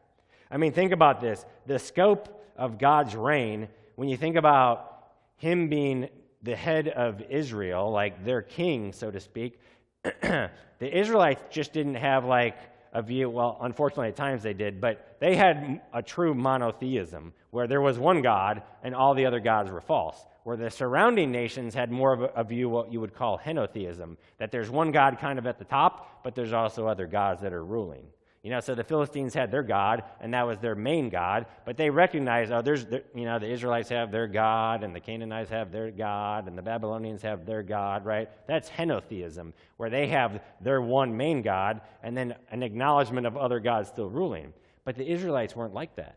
[0.50, 1.46] I mean, think about this.
[1.66, 6.10] The scope of God's reign, when you think about him being
[6.42, 9.60] the head of Israel, like their king, so to speak,
[10.04, 12.58] the Israelites just didn't have like
[12.94, 17.68] a view, well, unfortunately, at times they did, but they had a true monotheism where
[17.68, 20.26] there was one God and all the other gods were false.
[20.44, 24.50] Where the surrounding nations had more of a, view, what you would call henotheism, that
[24.50, 27.66] there's one God kind of at the top, but there's also other gods that are
[27.66, 28.06] ruling.
[28.48, 31.76] You know, so the Philistines had their God, and that was their main God, but
[31.76, 35.70] they recognized, oh, there's, you know, the Israelites have their God, and the Canaanites have
[35.70, 38.30] their God, and the Babylonians have their God, right?
[38.48, 43.60] That's henotheism, where they have their one main God, and then an acknowledgement of other
[43.60, 44.54] gods still ruling.
[44.86, 46.16] But the Israelites weren't like that.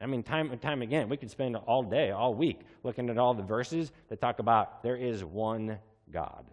[0.00, 3.18] I mean, time and time again, we could spend all day, all week, looking at
[3.18, 5.80] all the verses that talk about there is one
[6.12, 6.44] God,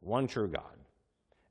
[0.00, 0.77] one true God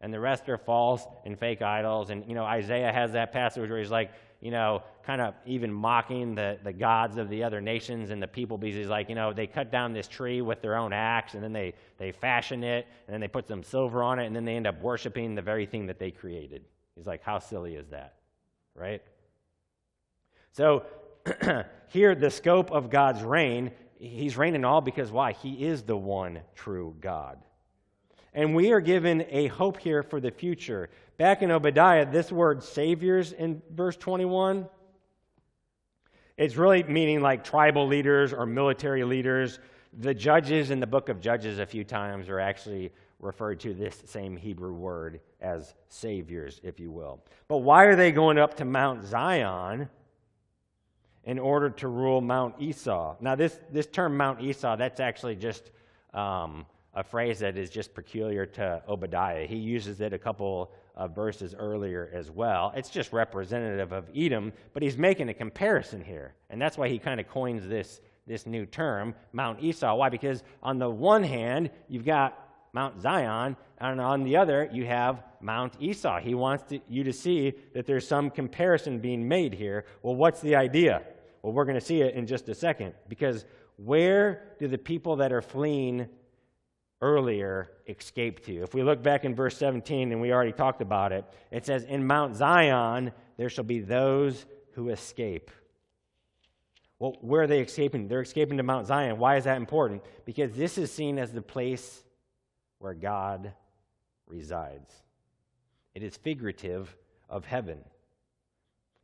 [0.01, 2.09] and the rest are false and fake idols.
[2.09, 5.73] And, you know, Isaiah has that passage where he's like, you know, kind of even
[5.73, 9.15] mocking the, the gods of the other nations and the people because he's like, you
[9.15, 12.63] know, they cut down this tree with their own axe and then they, they fashion
[12.63, 15.33] it and then they put some silver on it and then they end up worshiping
[15.33, 16.63] the very thing that they created.
[16.95, 18.15] He's like, how silly is that?
[18.75, 19.01] Right?
[20.51, 20.85] So
[21.87, 25.31] here, the scope of God's reign, he's reigning all because why?
[25.31, 27.39] He is the one true God.
[28.34, 30.89] And we are given a hope here for the future.
[31.17, 34.67] Back in Obadiah, this word saviors in verse 21,
[36.38, 39.59] it's really meaning like tribal leaders or military leaders.
[39.99, 44.03] The judges in the book of Judges a few times are actually referred to this
[44.05, 47.23] same Hebrew word as saviors, if you will.
[47.47, 49.89] But why are they going up to Mount Zion
[51.23, 53.15] in order to rule Mount Esau?
[53.19, 55.71] Now, this, this term Mount Esau, that's actually just
[56.13, 56.65] um,
[56.97, 59.45] a phrase that is just peculiar to Obadiah.
[59.45, 62.73] He uses it a couple of verses earlier as well.
[62.75, 66.33] It's just representative of Edom, but he's making a comparison here.
[66.49, 69.95] And that's why he kind of coins this, this new term, Mount Esau.
[69.95, 70.09] Why?
[70.09, 72.35] Because on the one hand, you've got
[72.73, 76.19] Mount Zion, and on the other, you have Mount Esau.
[76.19, 79.85] He wants to, you to see that there's some comparison being made here.
[80.01, 81.03] Well, what's the idea?
[81.43, 82.95] Well, we're going to see it in just a second.
[83.07, 83.45] Because
[83.75, 86.09] where do the people that are fleeing
[87.01, 88.63] earlier escape to?
[88.63, 91.83] If we look back in verse 17, and we already talked about it, it says,
[91.83, 95.51] In Mount Zion there shall be those who escape.
[96.99, 98.07] Well, where are they escaping?
[98.07, 99.19] They're escaping to Mount Zion.
[99.19, 100.03] Why is that important?
[100.25, 102.03] Because this is seen as the place
[102.79, 103.53] where God
[104.27, 104.91] resides.
[105.93, 106.95] It is figurative
[107.29, 107.79] of heaven.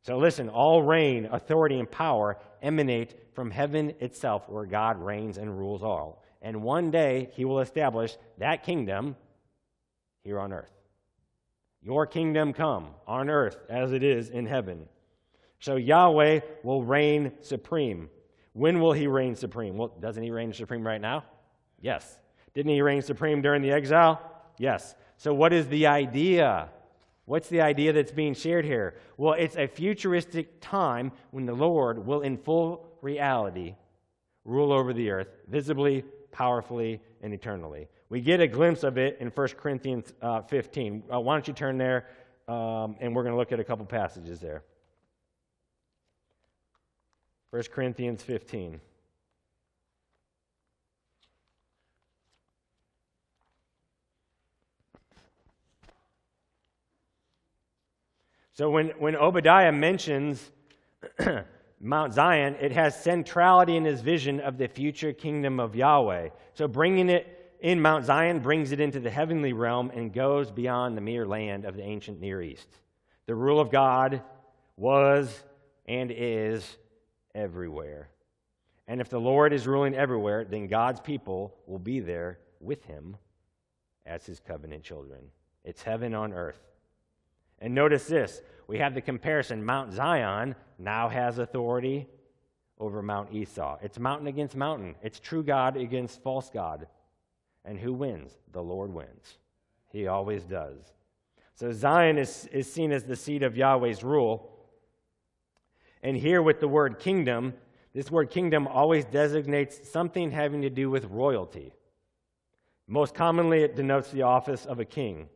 [0.01, 5.57] So listen, all reign, authority, and power emanate from heaven itself, where God reigns and
[5.57, 6.22] rules all.
[6.43, 9.15] And one day he will establish that kingdom
[10.23, 10.69] here on earth.
[11.81, 14.87] Your kingdom come on earth as it is in heaven.
[15.59, 18.09] So Yahweh will reign supreme.
[18.51, 19.77] When will he reign supreme?
[19.77, 21.23] Well, doesn't he reign supreme right now?
[21.81, 22.19] Yes.
[22.53, 24.21] Didn't he reign supreme during the exile?
[24.57, 24.95] Yes.
[25.17, 26.69] So, what is the idea?
[27.25, 28.95] What's the idea that's being shared here?
[29.17, 33.75] Well, it's a futuristic time when the Lord will, in full reality,
[34.45, 36.03] rule over the earth, visibly,
[36.33, 37.87] powerfully, and eternally.
[38.09, 41.03] We get a glimpse of it in 1 Corinthians uh, 15.
[41.13, 42.07] Uh, why don't you turn there,
[42.49, 44.63] um, and we're going to look at a couple passages there.
[47.51, 48.81] 1 Corinthians 15.
[58.55, 60.51] So when, when Obadiah mentions
[61.85, 66.29] Mount Zion, it has centrality in his vision of the future kingdom of Yahweh.
[66.53, 70.95] So bringing it in Mount Zion brings it into the heavenly realm and goes beyond
[70.95, 72.69] the mere land of the ancient Near East.
[73.25, 74.21] The rule of God
[74.77, 75.43] was
[75.85, 76.77] and is
[77.35, 78.07] everywhere.
[78.87, 83.17] And if the Lord is ruling everywhere, then God's people will be there with him
[84.05, 85.19] as his covenant children.
[85.65, 86.61] It's heaven on earth.
[87.63, 92.07] And notice this we have the comparison Mount Zion now has authority
[92.77, 93.77] over Mount Esau.
[93.81, 96.85] It's mountain against mountain, it's true God against false God.
[97.65, 98.33] And who wins?
[98.51, 99.37] The Lord wins.
[99.89, 100.91] He always does.
[101.55, 104.51] So Zion is, is seen as the seat of Yahweh's rule.
[106.01, 107.53] And here with the word kingdom,
[107.93, 111.73] this word kingdom always designates something having to do with royalty.
[112.87, 115.29] Most commonly, it denotes the office of a king.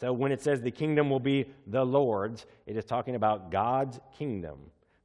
[0.00, 4.00] So when it says the kingdom will be the Lord's, it is talking about God's
[4.16, 4.58] kingdom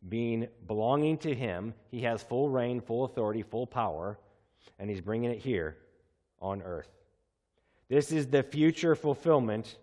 [0.08, 1.74] being belonging to him.
[1.92, 4.18] He has full reign, full authority, full power,
[4.80, 5.78] and he's bringing it here
[6.40, 6.90] on earth.
[7.90, 9.78] This is the future fulfillment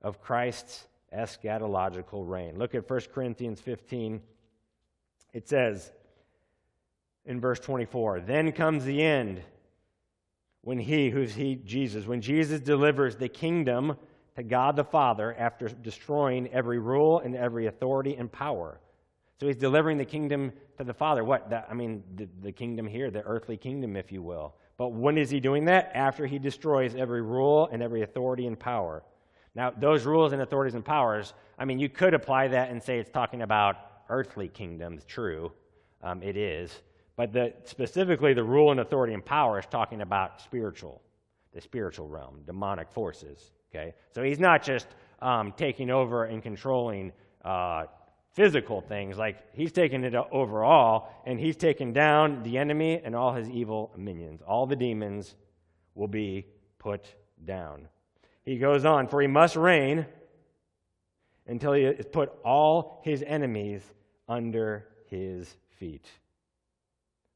[0.00, 2.58] of Christ's eschatological reign.
[2.58, 4.20] Look at 1 Corinthians 15.
[5.32, 5.92] It says
[7.26, 9.42] in verse 24, Then comes the end
[10.62, 13.96] when he, who's he, Jesus, when Jesus delivers the kingdom
[14.36, 18.80] to God the Father after destroying every rule and every authority and power.
[19.40, 21.24] So he's delivering the kingdom to the Father.
[21.24, 21.52] What?
[21.68, 24.54] I mean, the, the kingdom here, the earthly kingdom, if you will.
[24.76, 25.92] But when is he doing that?
[25.94, 29.04] After he destroys every rule and every authority and power.
[29.54, 32.98] Now, those rules and authorities and powers, I mean, you could apply that and say
[32.98, 33.76] it's talking about
[34.08, 35.04] earthly kingdoms.
[35.04, 35.52] True,
[36.02, 36.82] um, it is.
[37.16, 41.00] But the, specifically, the rule and authority and power is talking about spiritual,
[41.52, 43.52] the spiritual realm, demonic forces.
[43.74, 43.94] Okay?
[44.12, 44.86] So he's not just
[45.20, 47.12] um, taking over and controlling
[47.44, 47.84] uh,
[48.32, 53.14] physical things, like he's taking it over all, and he's taken down the enemy and
[53.14, 54.42] all his evil minions.
[54.46, 55.34] All the demons
[55.94, 56.46] will be
[56.78, 57.06] put
[57.44, 57.88] down.
[58.44, 60.06] He goes on, for he must reign
[61.46, 63.82] until he has put all his enemies
[64.28, 66.06] under his feet.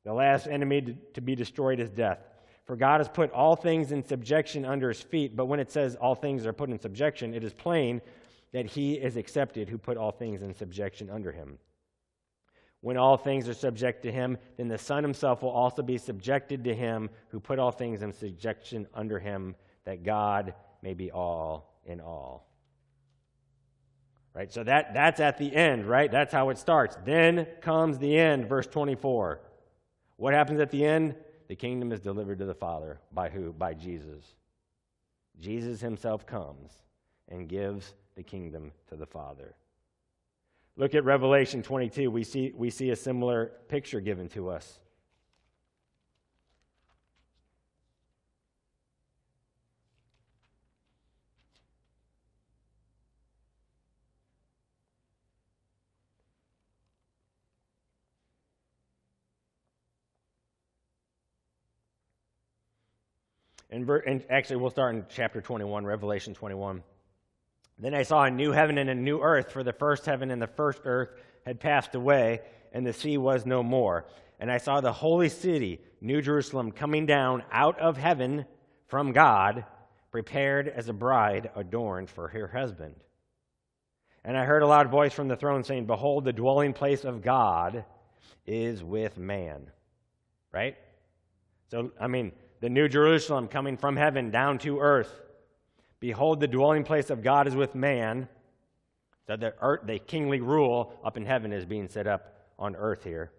[0.05, 2.19] The last enemy to be destroyed is death.
[2.69, 5.35] For God has put all things in subjection under his feet.
[5.35, 8.03] But when it says all things are put in subjection, it is plain
[8.53, 11.57] that he is accepted who put all things in subjection under him.
[12.83, 16.65] When all things are subject to him, then the Son himself will also be subjected
[16.65, 20.53] to him who put all things in subjection under him, that God
[20.83, 22.47] may be all in all.
[24.35, 24.53] Right?
[24.53, 26.11] So that, that's at the end, right?
[26.11, 26.99] That's how it starts.
[27.07, 29.41] Then comes the end, verse 24.
[30.17, 31.15] What happens at the end?
[31.49, 33.01] The kingdom is delivered to the Father.
[33.13, 33.53] By who?
[33.53, 34.37] By Jesus.
[35.41, 36.71] Jesus himself comes
[37.29, 39.55] and gives the kingdom to the Father.
[40.77, 42.11] Look at Revelation 22.
[42.11, 44.79] We see, we see a similar picture given to us.
[63.97, 66.83] And, actually, we'll start in chapter 21, Revelation 21.
[67.79, 70.43] Then I saw a new heaven and a new earth, for the first heaven and
[70.43, 71.11] the first earth
[71.47, 72.41] had passed away,
[72.73, 74.07] and the sea was no more.
[74.41, 78.47] And I saw the holy city, New Jerusalem, coming down out of heaven
[78.87, 79.65] from God,
[80.11, 82.95] prepared as a bride adorned for her husband.
[84.25, 87.23] And I heard a loud voice from the throne saying, Behold, the dwelling place of
[87.23, 87.85] God
[88.47, 89.71] is with man.
[90.53, 90.77] Right?
[91.71, 95.13] So, I mean, the New Jerusalem coming from heaven down to earth.
[96.01, 98.29] Behold, the dwelling place of God is with man.
[99.27, 103.05] So the, earth, the kingly rule up in heaven is being set up on earth
[103.05, 103.33] here.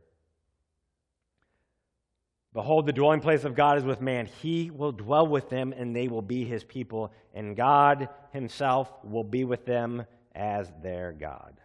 [2.54, 4.26] Behold, the dwelling place of God is with man.
[4.42, 9.24] He will dwell with them, and they will be his people, and God himself will
[9.24, 11.60] be with them as their God.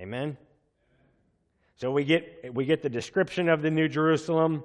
[0.00, 0.36] Amen?
[1.76, 4.64] So we get, we get the description of the New Jerusalem.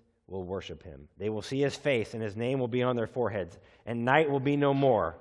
[0.31, 1.07] will worship him.
[1.17, 4.29] They will see his face, and his name will be on their foreheads, and night
[4.29, 5.17] will be no more.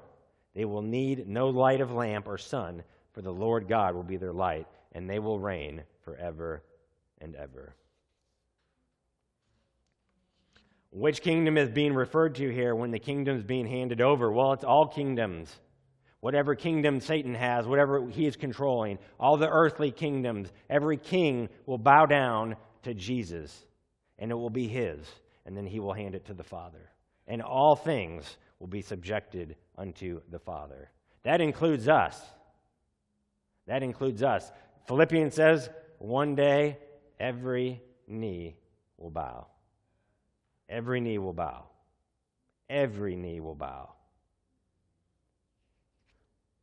[0.54, 4.16] They will need no light of lamp or sun, for the Lord God will be
[4.16, 6.62] their light, and they will reign forever
[7.20, 7.74] and ever.
[10.92, 14.30] Which kingdom is being referred to here when the kingdom is being handed over?
[14.30, 15.54] Well, it's all kingdoms.
[16.20, 21.78] Whatever kingdom Satan has, whatever he is controlling, all the earthly kingdoms, every king will
[21.78, 23.66] bow down to Jesus
[24.20, 25.00] and it will be his,
[25.46, 26.90] and then he will hand it to the Father.
[27.26, 30.90] And all things will be subjected unto the Father.
[31.24, 32.20] That includes us.
[33.66, 34.52] That includes us.
[34.86, 36.78] Philippians says, one day
[37.18, 38.56] every knee
[38.98, 39.46] will bow.
[40.68, 41.64] Every knee will bow.
[42.68, 43.90] Every knee will bow.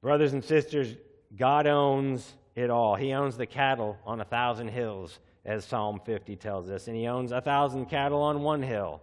[0.02, 0.96] Brothers and sisters,
[1.36, 2.96] God owns it all.
[2.96, 6.88] He owns the cattle on a thousand hills as Psalm 50 tells us.
[6.88, 9.02] And he owns a thousand cattle on one hill.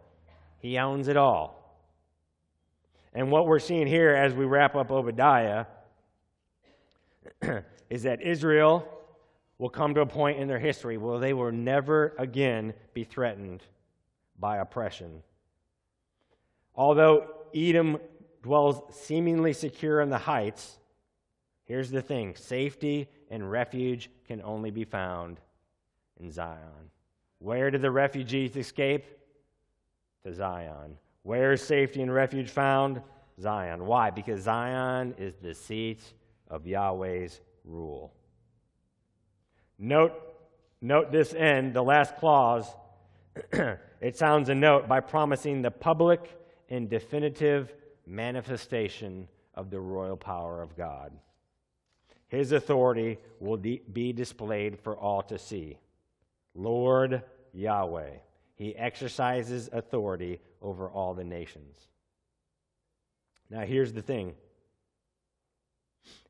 [0.58, 1.60] He owns it all.
[3.14, 5.64] And what we're seeing here as we wrap up Obadiah
[7.90, 8.86] is that Israel
[9.56, 13.62] will come to a point in their history where they will never again be threatened
[14.38, 15.22] by oppression.
[16.74, 17.98] Although Edom
[18.42, 20.76] dwells seemingly secure in the heights,
[21.64, 25.38] here's the thing safety and refuge can only be found
[26.20, 26.90] in Zion.
[27.38, 29.04] Where did the refugees escape?
[30.24, 30.96] To Zion.
[31.22, 33.00] Where is safety and refuge found?
[33.40, 33.84] Zion.
[33.86, 34.10] Why?
[34.10, 36.00] Because Zion is the seat
[36.48, 38.12] of Yahweh's rule.
[39.78, 40.12] Note,
[40.80, 42.66] note this end, the last clause.
[44.00, 46.38] it sounds a note by promising the public
[46.68, 47.74] and definitive
[48.06, 51.12] manifestation of the royal power of God.
[52.28, 55.78] His authority will de- be displayed for all to see.
[56.54, 58.10] Lord Yahweh.
[58.56, 61.76] He exercises authority over all the nations.
[63.50, 64.34] Now, here's the thing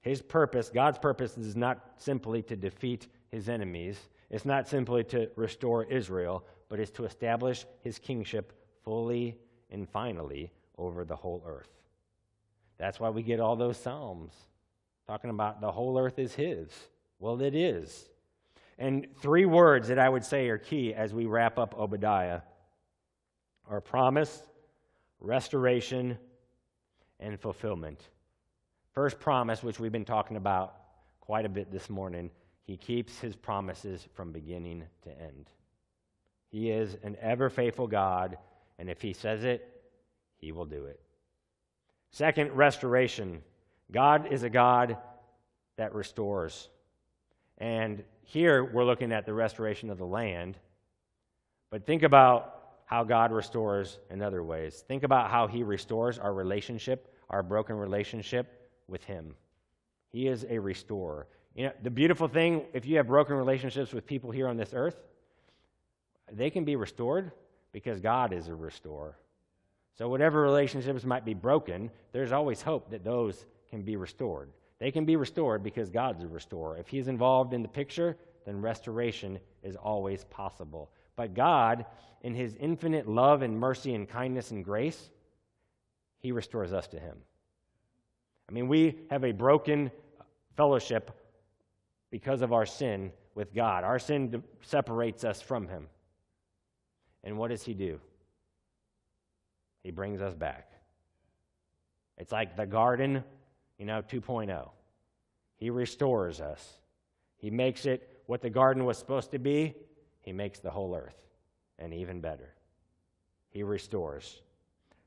[0.01, 3.99] His purpose, God's purpose, is not simply to defeat his enemies,
[4.31, 8.53] it's not simply to restore Israel, but it's to establish his kingship
[8.85, 9.37] fully
[9.71, 11.69] and finally over the whole earth.
[12.79, 14.33] That's why we get all those Psalms
[15.07, 16.69] talking about the whole earth is his.
[17.19, 18.09] Well, it is.
[18.79, 22.41] And three words that I would say are key as we wrap up Obadiah
[23.69, 24.43] are promise,
[25.21, 26.19] restoration,
[27.21, 28.01] and fulfillment.
[28.93, 30.75] First promise, which we've been talking about
[31.21, 32.31] quite a bit this morning,
[32.65, 35.51] he keeps his promises from beginning to end.
[36.49, 38.37] He is an ever faithful God,
[38.79, 39.83] and if he says it,
[40.37, 41.01] he will do it.
[42.11, 43.43] Second, restoration.
[43.91, 44.97] God is a God
[45.77, 46.69] that restores.
[47.59, 50.59] And here we're looking at the restoration of the land.
[51.71, 52.55] But think about
[52.87, 54.85] how God restores in other ways.
[54.87, 59.35] Think about how He restores our relationship, our broken relationship with Him.
[60.11, 61.27] He is a restorer.
[61.55, 64.73] You know, the beautiful thing, if you have broken relationships with people here on this
[64.75, 64.97] earth,
[66.33, 67.33] they can be restored
[67.73, 69.17] because God is a restorer.
[69.97, 74.51] So, whatever relationships might be broken, there's always hope that those can be restored.
[74.85, 76.77] They can be restored because God's a restorer.
[76.77, 80.91] If He's involved in the picture, then restoration is always possible.
[81.17, 81.87] But God,
[82.21, 85.09] in His infinite love and mercy and kindness and grace,
[86.19, 87.17] He restores us to Him.
[88.47, 89.91] I mean, we have a broken
[90.55, 91.13] fellowship
[92.11, 93.85] because of our sin with God.
[93.85, 95.87] Our sin separates us from Him.
[97.23, 98.01] And what does He do?
[99.83, 100.71] He brings us back.
[102.19, 103.25] It's like the garden,
[103.79, 104.69] you know, 2.0.
[105.57, 106.75] He restores us.
[107.37, 109.75] He makes it what the garden was supposed to be.
[110.23, 111.17] He makes the whole earth,
[111.79, 112.55] and even better.
[113.51, 114.41] He restores.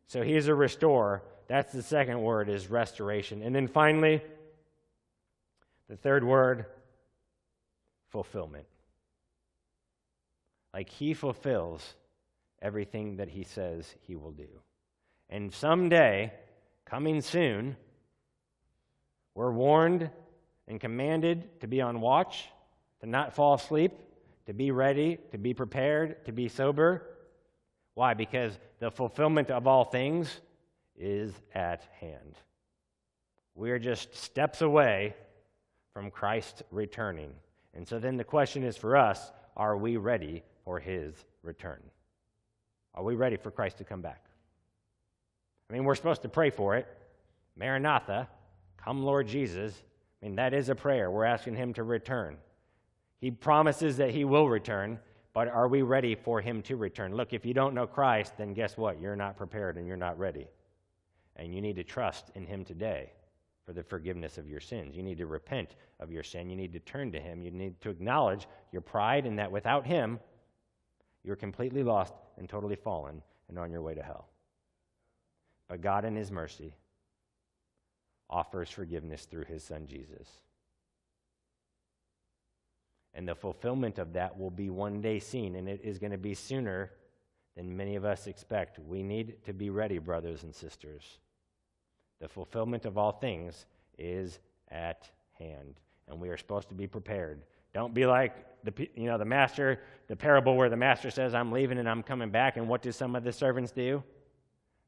[0.08, 1.24] So he's a restorer.
[1.48, 3.42] That's the second word is restoration.
[3.42, 4.22] And then finally,
[5.90, 6.66] the third word,
[8.10, 8.66] fulfillment.
[10.74, 11.96] Like he fulfills
[12.62, 14.48] everything that he says he will do.
[15.30, 16.34] And someday,
[16.86, 17.76] coming soon,
[19.38, 20.10] we're warned
[20.68, 22.50] and commanded to be on watch,
[23.02, 23.92] to not fall asleep,
[24.48, 27.04] to be ready, to be prepared, to be sober.
[27.94, 28.16] Why?
[28.16, 30.42] Because the fulfillment of all things
[30.98, 32.34] is at hand.
[33.54, 35.14] We're just steps away
[35.94, 37.30] from Christ returning.
[37.76, 41.14] And so then the question is for us are we ready for his
[41.44, 41.84] return?
[42.96, 44.26] Are we ready for Christ to come back?
[45.70, 46.88] I mean, we're supposed to pray for it.
[47.56, 48.30] Maranatha,
[48.88, 49.84] come Lord Jesus.
[50.22, 51.12] I mean, that is a prayer.
[51.12, 52.38] We're asking him to return.
[53.20, 55.00] He promises that he will return,
[55.34, 57.14] but are we ready for him to return?
[57.14, 59.02] Look, if you don't know Christ, then guess what?
[59.02, 60.48] You're not prepared and you're not ready.
[61.36, 63.12] And you need to trust in him today
[63.66, 64.96] for the forgiveness of your sins.
[64.96, 66.50] You need to repent of your sin.
[66.50, 67.42] You need to turn to him.
[67.42, 70.18] You need to acknowledge your pride and that without him,
[71.26, 74.30] you're completely lost and totally fallen and on your way to hell.
[75.68, 76.74] But God, in His mercy,
[78.30, 80.28] offers forgiveness through His Son Jesus.
[83.14, 86.18] And the fulfillment of that will be one day seen, and it is going to
[86.18, 86.92] be sooner
[87.56, 88.78] than many of us expect.
[88.80, 91.18] We need to be ready, brothers and sisters.
[92.22, 93.66] The fulfillment of all things
[93.98, 97.42] is at hand, and we are supposed to be prepared.
[97.74, 101.52] Don't be like the you know the master, the parable where the master says, "I'm
[101.52, 104.04] leaving and I'm coming back," and what do some of the servants do?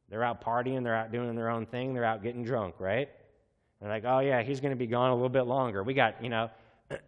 [0.09, 3.09] They're out partying, they're out doing their own thing, they're out getting drunk, right?
[3.79, 6.23] They're like, "Oh yeah, he's going to be gone a little bit longer." We got,
[6.23, 6.49] you know,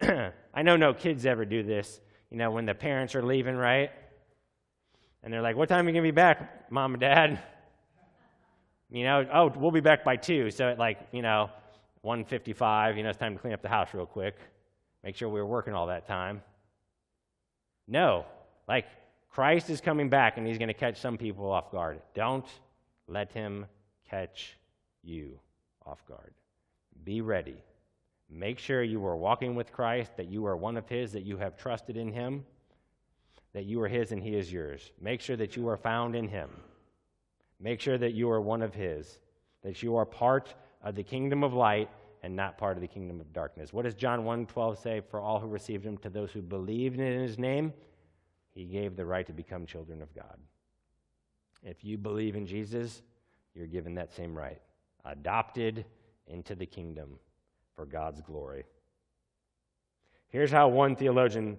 [0.54, 2.00] I know no kids ever do this.
[2.30, 3.90] You know, when the parents are leaving, right?
[5.22, 7.42] And they're like, "What time are you going to be back, mom and dad?"
[8.94, 10.50] You know, oh, we'll be back by two.
[10.50, 11.48] So at like, you know,
[12.04, 14.36] 1:55, you know, it's time to clean up the house real quick.
[15.02, 16.42] Make sure we were working all that time.
[17.88, 18.26] No,
[18.68, 18.84] like
[19.30, 22.02] Christ is coming back and he's going to catch some people off guard.
[22.14, 22.46] Don't
[23.08, 23.66] let him
[24.08, 24.58] catch
[25.02, 25.38] you
[25.86, 26.34] off guard.
[27.04, 27.56] Be ready.
[28.30, 31.36] Make sure you are walking with Christ, that you are one of his, that you
[31.36, 32.44] have trusted in him,
[33.52, 34.90] that you are his and he is yours.
[35.00, 36.48] Make sure that you are found in him.
[37.60, 39.18] Make sure that you are one of his,
[39.62, 41.90] that you are part of the kingdom of light
[42.22, 43.72] and not part of the kingdom of darkness.
[43.72, 45.00] What does John 1:12 say?
[45.00, 47.72] For all who received him, to those who believed in his name,
[48.50, 50.38] he gave the right to become children of God.
[51.62, 53.02] If you believe in Jesus,
[53.54, 54.60] you're given that same right.
[55.04, 55.84] Adopted
[56.26, 57.18] into the kingdom
[57.74, 58.64] for God's glory.
[60.28, 61.58] Here's how one theologian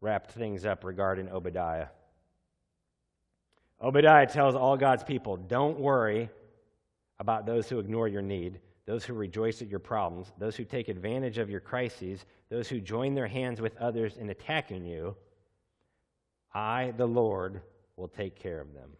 [0.00, 1.88] wrapped things up regarding Obadiah.
[3.82, 6.30] Obadiah tells all God's people don't worry
[7.18, 10.88] about those who ignore your need those who rejoice at your problems, those who take
[10.88, 15.16] advantage of your crises, those who join their hands with others in attacking you,
[16.52, 17.62] I, the Lord,
[17.96, 18.90] will take care of them.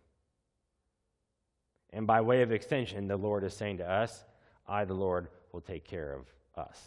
[1.95, 4.25] And by way of extension, the Lord is saying to us,
[4.67, 6.27] I, the Lord, will take care of
[6.57, 6.79] us.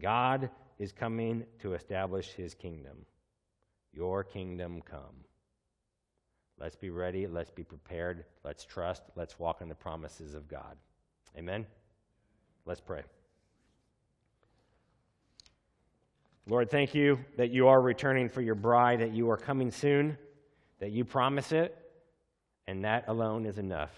[0.00, 3.04] God is coming to establish his kingdom.
[3.92, 5.24] Your kingdom come.
[6.58, 7.26] Let's be ready.
[7.26, 8.24] Let's be prepared.
[8.42, 9.02] Let's trust.
[9.16, 10.76] Let's walk in the promises of God.
[11.36, 11.66] Amen?
[12.64, 13.02] Let's pray.
[16.48, 20.16] Lord, thank you that you are returning for your bride, that you are coming soon,
[20.78, 21.76] that you promise it,
[22.66, 23.92] and that alone is enough.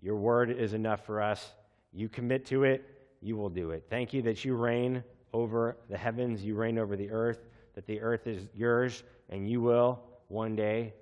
[0.00, 1.52] Your word is enough for us.
[1.92, 2.84] You commit to it,
[3.20, 3.84] you will do it.
[3.88, 8.00] Thank you that you reign over the heavens, you reign over the earth, that the
[8.00, 10.92] earth is yours, and you will one day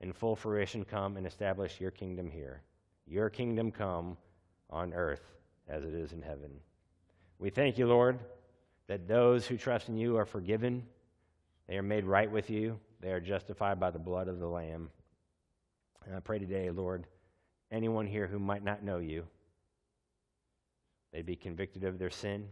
[0.00, 2.62] in full fruition come and establish your kingdom here.
[3.06, 4.16] Your kingdom come
[4.70, 5.22] on earth
[5.68, 6.50] as it is in heaven.
[7.38, 8.18] We thank you, Lord,
[8.86, 10.84] that those who trust in you are forgiven.
[11.68, 12.78] They are made right with you.
[13.00, 14.90] They are justified by the blood of the Lamb.
[16.06, 17.06] And I pray today, Lord,
[17.70, 19.24] anyone here who might not know you,
[21.12, 22.48] they'd be convicted of their sin,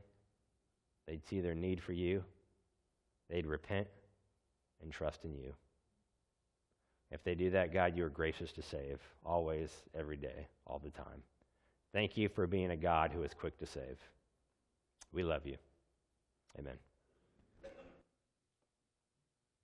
[1.07, 2.23] they'd see their need for you,
[3.31, 3.89] they'd repent
[4.83, 5.55] and trust in you.
[7.11, 10.91] If they do that, God, you are gracious to save, always, every day, all the
[10.91, 11.23] time.
[11.93, 13.99] Thank you for being a God who is quick to save.
[15.13, 15.57] We love you.
[16.59, 16.77] Amen.